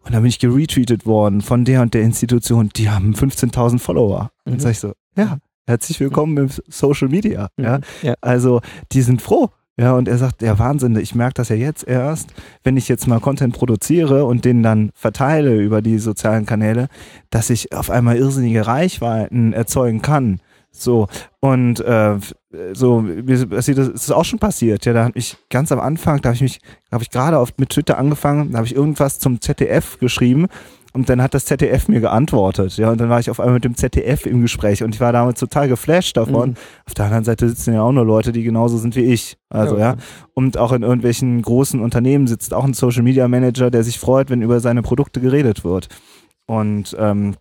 [0.07, 4.31] Und dann bin ich geretweetet worden von der und der Institution, die haben 15.000 Follower.
[4.45, 4.61] Und Mhm.
[4.61, 7.49] sag ich so, ja, herzlich willkommen im Social Media.
[7.59, 8.15] Ja, ja.
[8.21, 8.61] also
[8.93, 9.49] die sind froh.
[9.79, 12.33] Ja, und er sagt, ja, Wahnsinn, ich merke das ja jetzt erst,
[12.63, 16.87] wenn ich jetzt mal Content produziere und den dann verteile über die sozialen Kanäle,
[17.31, 20.41] dass ich auf einmal irrsinnige Reichweiten erzeugen kann.
[20.71, 21.09] So,
[21.41, 22.17] und äh,
[22.73, 24.85] so, mir- das das ist auch schon passiert.
[24.87, 26.61] Ja, da habe ich ganz am Anfang, da habe ich mich,
[26.93, 30.47] habe ich gerade auf mit Twitter angefangen, da habe ich irgendwas zum ZDF geschrieben
[30.93, 32.77] und dann hat das ZDF mir geantwortet.
[32.79, 35.13] Ja, und dann war ich auf einmal mit dem ZDF im Gespräch und ich war
[35.13, 36.51] damit total geflasht davon.
[36.51, 36.57] Mhm.
[36.87, 39.37] Auf der anderen Seite sitzen ja auch nur Leute, die genauso sind wie ich.
[39.51, 39.97] Also Ja, ja,
[40.35, 44.31] und auch in irgendwelchen großen Unternehmen sitzt auch ein Social Media Manager, der sich freut,
[44.31, 45.89] wenn über seine Produkte geredet wird.
[46.47, 47.35] Und ähm,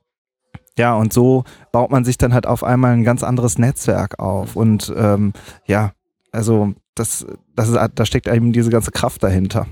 [0.77, 4.55] ja, und so baut man sich dann halt auf einmal ein ganz anderes Netzwerk auf.
[4.55, 5.33] Und ähm,
[5.65, 5.91] ja,
[6.31, 9.67] also das, das ist, da steckt eben diese ganze Kraft dahinter.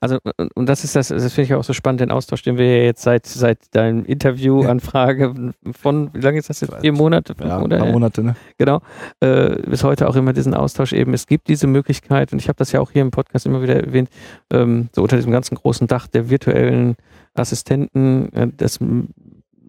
[0.00, 0.18] Also,
[0.54, 3.02] und- das ist das, das finde ich auch so spannend, den Austausch, den wir jetzt
[3.02, 6.74] seit, seit deinem Interviewanfrage von, wie lange ist das jetzt?
[6.80, 7.34] Vier Monate?
[7.34, 7.82] Fünf Ja, ein Monate?
[7.82, 8.36] paar Monate, ne?
[8.56, 8.80] genau,
[9.20, 11.12] äh, bis heute auch immer diesen Austausch eben.
[11.12, 13.76] Es gibt diese Möglichkeit, und ich habe das ja auch hier im Podcast immer wieder
[13.76, 14.08] erwähnt,
[14.50, 16.96] ähm, so unter diesem ganzen großen Dach der virtuellen
[17.34, 19.08] Assistenten, äh, dass m,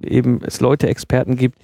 [0.04, 1.60] eben es Leute, Experten gibt,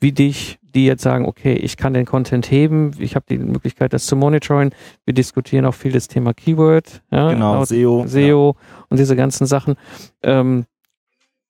[0.00, 3.92] wie dich, die jetzt sagen, okay, ich kann den Content heben, ich habe die Möglichkeit,
[3.92, 4.70] das zu monitoren.
[5.04, 8.04] Wir diskutieren auch viel das Thema Keyword, ja, Genau, SEO.
[8.06, 8.56] SEO
[8.88, 9.76] und diese ganzen Sachen,
[10.22, 10.66] ähm,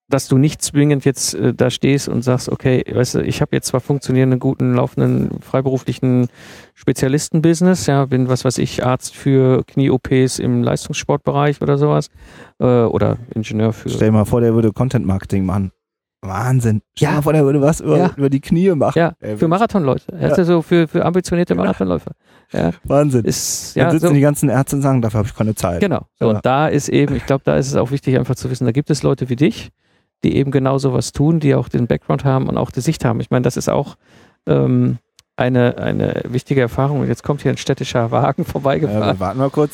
[0.08, 3.56] dass du nicht zwingend jetzt äh, da stehst und sagst, okay, weißt du, ich habe
[3.56, 6.28] jetzt zwar funktionierenden, guten, laufenden, freiberuflichen
[6.74, 12.10] Spezialisten-Business, ja, bin, was weiß ich, Arzt für Knie-OPs im Leistungssportbereich oder sowas,
[12.60, 13.88] äh, oder Ingenieur für...
[13.88, 15.72] Stell dir mal vor, der würde Content Marketing machen.
[16.26, 16.80] Wahnsinn.
[16.98, 17.20] Ja.
[17.22, 18.10] vor, der würde was über, Ja.
[18.16, 18.98] über die Knie machen.
[18.98, 20.04] ja, Ey, für Marathonleute.
[20.12, 20.28] Ja.
[20.28, 21.54] Also so für, für ambitionierte.
[21.54, 22.12] Marathonläufer.
[22.52, 23.24] Ja, Wahnsinn.
[23.24, 25.80] ist, Dann ja, sitzen so, die ganzen Ärzte und sagen, dafür habe ich keine Zeit.
[25.80, 26.06] Genau.
[26.18, 26.30] So, Ja.
[26.36, 28.72] Und da ist eben, ich glaube, da ist es auch wichtig, einfach zu wissen, da
[28.72, 29.70] gibt es Leute wie dich,
[30.22, 33.20] die eben genau sowas tun, die auch den Background haben und auch die Sicht haben.
[33.20, 33.96] Ich meine, das ist auch
[34.46, 34.98] ähm,
[35.36, 37.00] eine, eine wichtige Erfahrung.
[37.00, 39.16] Und jetzt kommt hier ein städtischer Wagen vorbeigefahren.
[39.16, 39.72] wir warten mal kurz.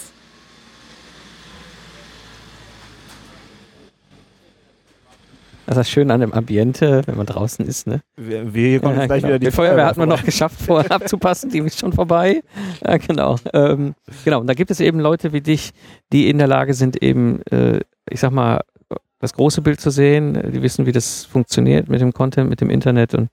[5.71, 7.87] Das ist das Schöne an dem Ambiente, wenn man draußen ist.
[7.87, 8.01] Ne?
[8.17, 9.29] Wir, wir kommen Ja, gleich genau.
[9.29, 10.27] wieder die, die Feuerwehr hatten wir noch vorbei.
[10.27, 12.43] geschafft, vorher abzupassen, die ist schon vorbei.
[12.85, 13.37] Ja, genau.
[13.53, 13.95] Ähm,
[14.25, 14.41] genau.
[14.41, 15.71] Und da gibt es eben Leute wie dich,
[16.13, 18.63] die in der Lage sind, eben, äh, ich sag mal,
[19.21, 22.71] das große Bild zu sehen, die wissen, wie das funktioniert mit dem Content, mit dem
[22.71, 23.29] Internet und,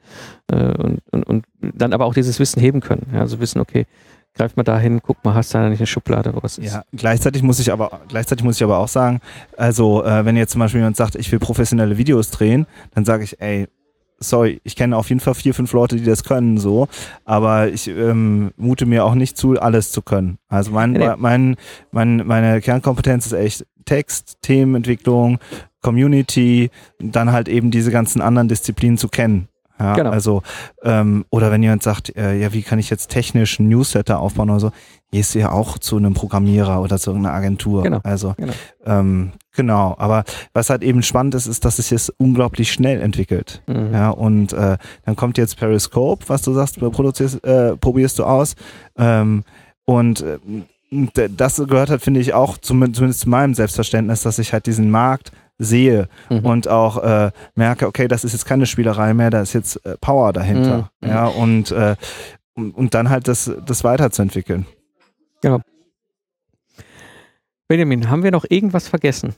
[0.52, 3.08] äh, und, und, und dann aber auch dieses Wissen heben können.
[3.14, 3.88] Ja, also wissen, okay,
[4.36, 6.72] greif mal dahin, guck mal, hast du da nicht eine Schublade, wo was ist.
[6.72, 9.20] Ja, gleichzeitig muss ich aber gleichzeitig muss ich aber auch sagen,
[9.58, 13.24] also äh, wenn jetzt zum Beispiel jemand sagt, ich will professionelle Videos drehen, dann sage
[13.24, 13.68] ich, ey,
[14.20, 16.88] sorry, ich kenne auf jeden Fall vier, fünf Leute, die das können, so,
[17.26, 20.38] aber ich ähm, mute mir auch nicht zu, alles zu können.
[20.48, 21.10] Also mein, nee.
[21.18, 21.56] mein,
[21.92, 25.40] mein, meine Kernkompetenz ist echt Text, Themenentwicklung,
[25.82, 26.70] Community,
[27.00, 29.48] dann halt eben diese ganzen anderen Disziplinen zu kennen.
[29.80, 30.10] Ja, Genau.
[30.12, 30.42] also,
[30.84, 34.50] ähm, oder wenn jemand sagt, äh, ja, wie kann ich jetzt technisch ein Newsletter aufbauen
[34.50, 34.72] oder so,
[35.12, 37.84] gehst du ja auch zu einem Programmierer oder zu irgendeiner Agentur.
[37.84, 38.54] Genau, Also, genau.
[38.86, 39.96] Ähm, genau.
[39.98, 40.24] Aber
[40.54, 43.62] was halt eben spannend ist, ist, dass es sich jetzt unglaublich schnell entwickelt.
[43.68, 43.94] Mhm.
[43.94, 48.56] Ja, und äh, dann kommt jetzt Periscope, was du sagst, produzierst, äh, probierst du aus.
[48.98, 49.44] Ähm,
[49.86, 50.40] und äh,
[51.30, 54.90] das gehört halt, finde ich, auch zum, zumindest zu meinem Selbstverständnis, dass ich halt diesen
[54.90, 56.46] Markt sehe Mhm.
[56.46, 59.98] und auch äh, merke, okay, das ist jetzt keine Spielerei mehr, da ist jetzt äh,
[60.00, 60.92] Power dahinter.
[61.02, 61.08] Mhm.
[61.10, 61.96] Ja, und, äh,
[62.54, 64.66] und, und dann halt das, das weiterzuentwickeln.
[67.68, 69.36] Benjamin, haben wir noch irgendwas vergessen?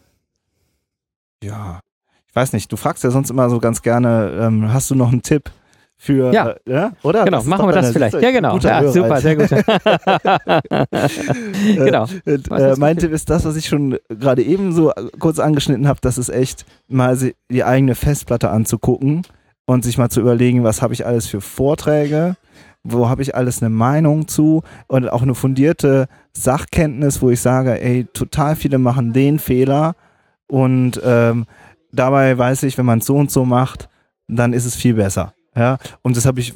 [1.44, 1.80] Ja.
[2.28, 5.12] Ich weiß nicht, du fragst ja sonst immer so ganz gerne, ähm, hast du noch
[5.12, 5.52] einen Tipp
[6.02, 6.52] für, Ja.
[6.52, 6.92] äh, ja?
[7.04, 7.26] oder?
[7.26, 8.14] Genau, machen wir das vielleicht.
[8.22, 8.58] Ja, genau.
[8.60, 8.92] Ja, Hörer.
[8.94, 9.50] super, sehr gut.
[11.76, 12.06] genau.
[12.26, 12.96] Äh, Was äh, mein?
[12.98, 16.66] Tipp ist das, was ich schon gerade eben so kurz angeschnitten habe, das ist echt
[16.88, 17.18] mal
[17.52, 19.24] die eigene Festplatte anzugucken
[19.66, 22.38] und sich mal zu überlegen, was habe ich alles für Vorträge,
[22.84, 27.82] wo habe ich alles eine Meinung zu und auch eine fundierte Sachkenntnis, wo ich sage,
[27.82, 29.96] ey, total viele machen den Fehler
[30.48, 31.46] und ähm,
[31.92, 33.90] dabei weiß ich, wenn man es so und so macht,
[34.30, 35.34] dann ist es viel besser.
[35.60, 36.54] Ja, und das habe ich,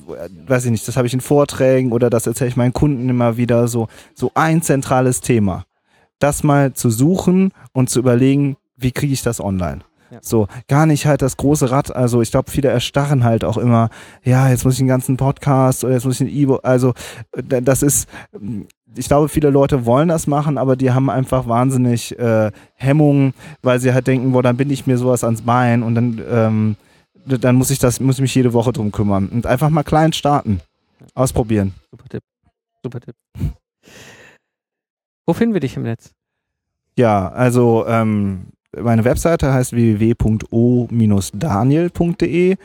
[0.48, 3.36] weiß ich nicht, das habe ich in Vorträgen oder das erzähle ich meinen Kunden immer
[3.36, 5.66] wieder so, so ein zentrales Thema.
[6.20, 9.82] Das mal zu suchen und zu überlegen, wie kriege ich das online?
[10.10, 10.20] Ja.
[10.22, 11.94] So, gar nicht halt das große Rad.
[11.94, 13.90] Also ich glaube, viele erstarren halt auch immer,
[14.24, 16.62] ja, jetzt muss ich einen ganzen Podcast oder jetzt muss ich ein E-Book.
[16.64, 16.94] Also
[17.34, 18.08] das ist,
[18.96, 23.34] ich glaube, viele Leute wollen das machen, aber die haben einfach wahnsinnig äh, Hemmungen,
[23.64, 26.76] weil sie halt denken, boah, dann bin ich mir sowas ans Bein und dann, ähm,
[27.26, 29.30] dann muss ich das, muss ich mich jede Woche drum kümmern.
[29.30, 30.62] Und einfach mal klein starten.
[31.14, 31.74] Ausprobieren.
[31.92, 32.24] Super Tipp.
[32.84, 33.16] Super Tipp.
[35.26, 36.12] Wo finden wir dich im Netz?
[36.98, 38.48] Ja, also ähm,
[38.78, 42.58] meine Webseite heißt www.o-daniel.de.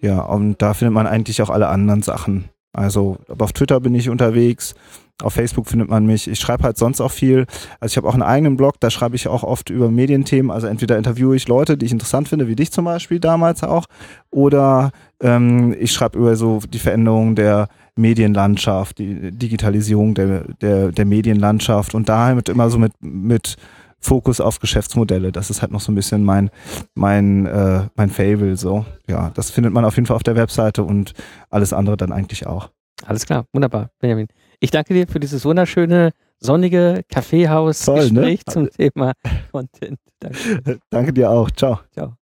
[0.00, 2.48] Ja, und da findet man eigentlich auch alle anderen Sachen.
[2.72, 4.74] Also auf Twitter bin ich unterwegs,
[5.22, 6.28] auf Facebook findet man mich.
[6.28, 7.46] Ich schreibe halt sonst auch viel.
[7.80, 10.50] Also ich habe auch einen eigenen Blog, da schreibe ich auch oft über Medienthemen.
[10.50, 13.86] Also entweder interviewe ich Leute, die ich interessant finde, wie dich zum Beispiel damals auch,
[14.30, 14.90] oder
[15.20, 21.94] ähm, ich schreibe über so die Veränderung der Medienlandschaft, die Digitalisierung der, der, der Medienlandschaft
[21.94, 23.56] und damit immer so mit, mit
[23.98, 25.32] Fokus auf Geschäftsmodelle.
[25.32, 26.50] Das ist halt noch so ein bisschen mein,
[26.94, 28.56] mein, äh, mein Fable.
[28.58, 28.84] So.
[29.08, 31.14] Ja, das findet man auf jeden Fall auf der Webseite und
[31.48, 32.68] alles andere dann eigentlich auch.
[33.04, 34.28] Alles klar, wunderbar, Benjamin.
[34.60, 38.52] Ich danke dir für dieses wunderschöne, sonnige Kaffeehaus-Gespräch ne?
[38.52, 39.12] zum Thema
[39.52, 39.98] Content.
[40.20, 40.78] Danke.
[40.90, 41.50] Danke dir auch.
[41.50, 41.80] Ciao.
[41.92, 42.14] Ciao.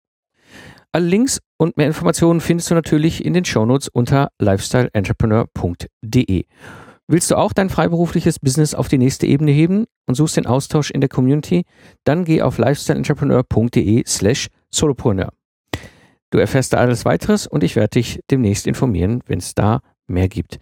[0.91, 6.45] Alle Links und mehr Informationen findest du natürlich in den Shownotes unter lifestyleentrepreneur.de.
[7.07, 10.91] Willst du auch dein freiberufliches Business auf die nächste Ebene heben und suchst den Austausch
[10.91, 11.65] in der Community?
[12.05, 15.33] Dann geh auf lifestyleentrepreneur.de slash solopreneur.
[16.31, 20.29] Du erfährst da alles weiteres und ich werde dich demnächst informieren, wenn es da mehr
[20.29, 20.59] gibt.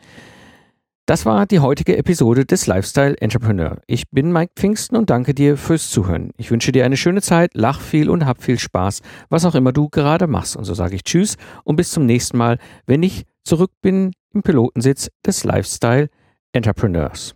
[1.07, 3.81] Das war die heutige Episode des Lifestyle Entrepreneur.
[3.89, 6.31] Ich bin Mike Pfingsten und danke dir fürs Zuhören.
[6.37, 9.73] Ich wünsche dir eine schöne Zeit, lach viel und hab viel Spaß, was auch immer
[9.73, 10.55] du gerade machst.
[10.55, 14.45] Und so sage ich Tschüss und bis zum nächsten Mal, wenn ich zurück bin im
[14.45, 16.09] Pilotensitz des Lifestyle
[16.53, 17.35] Entrepreneurs.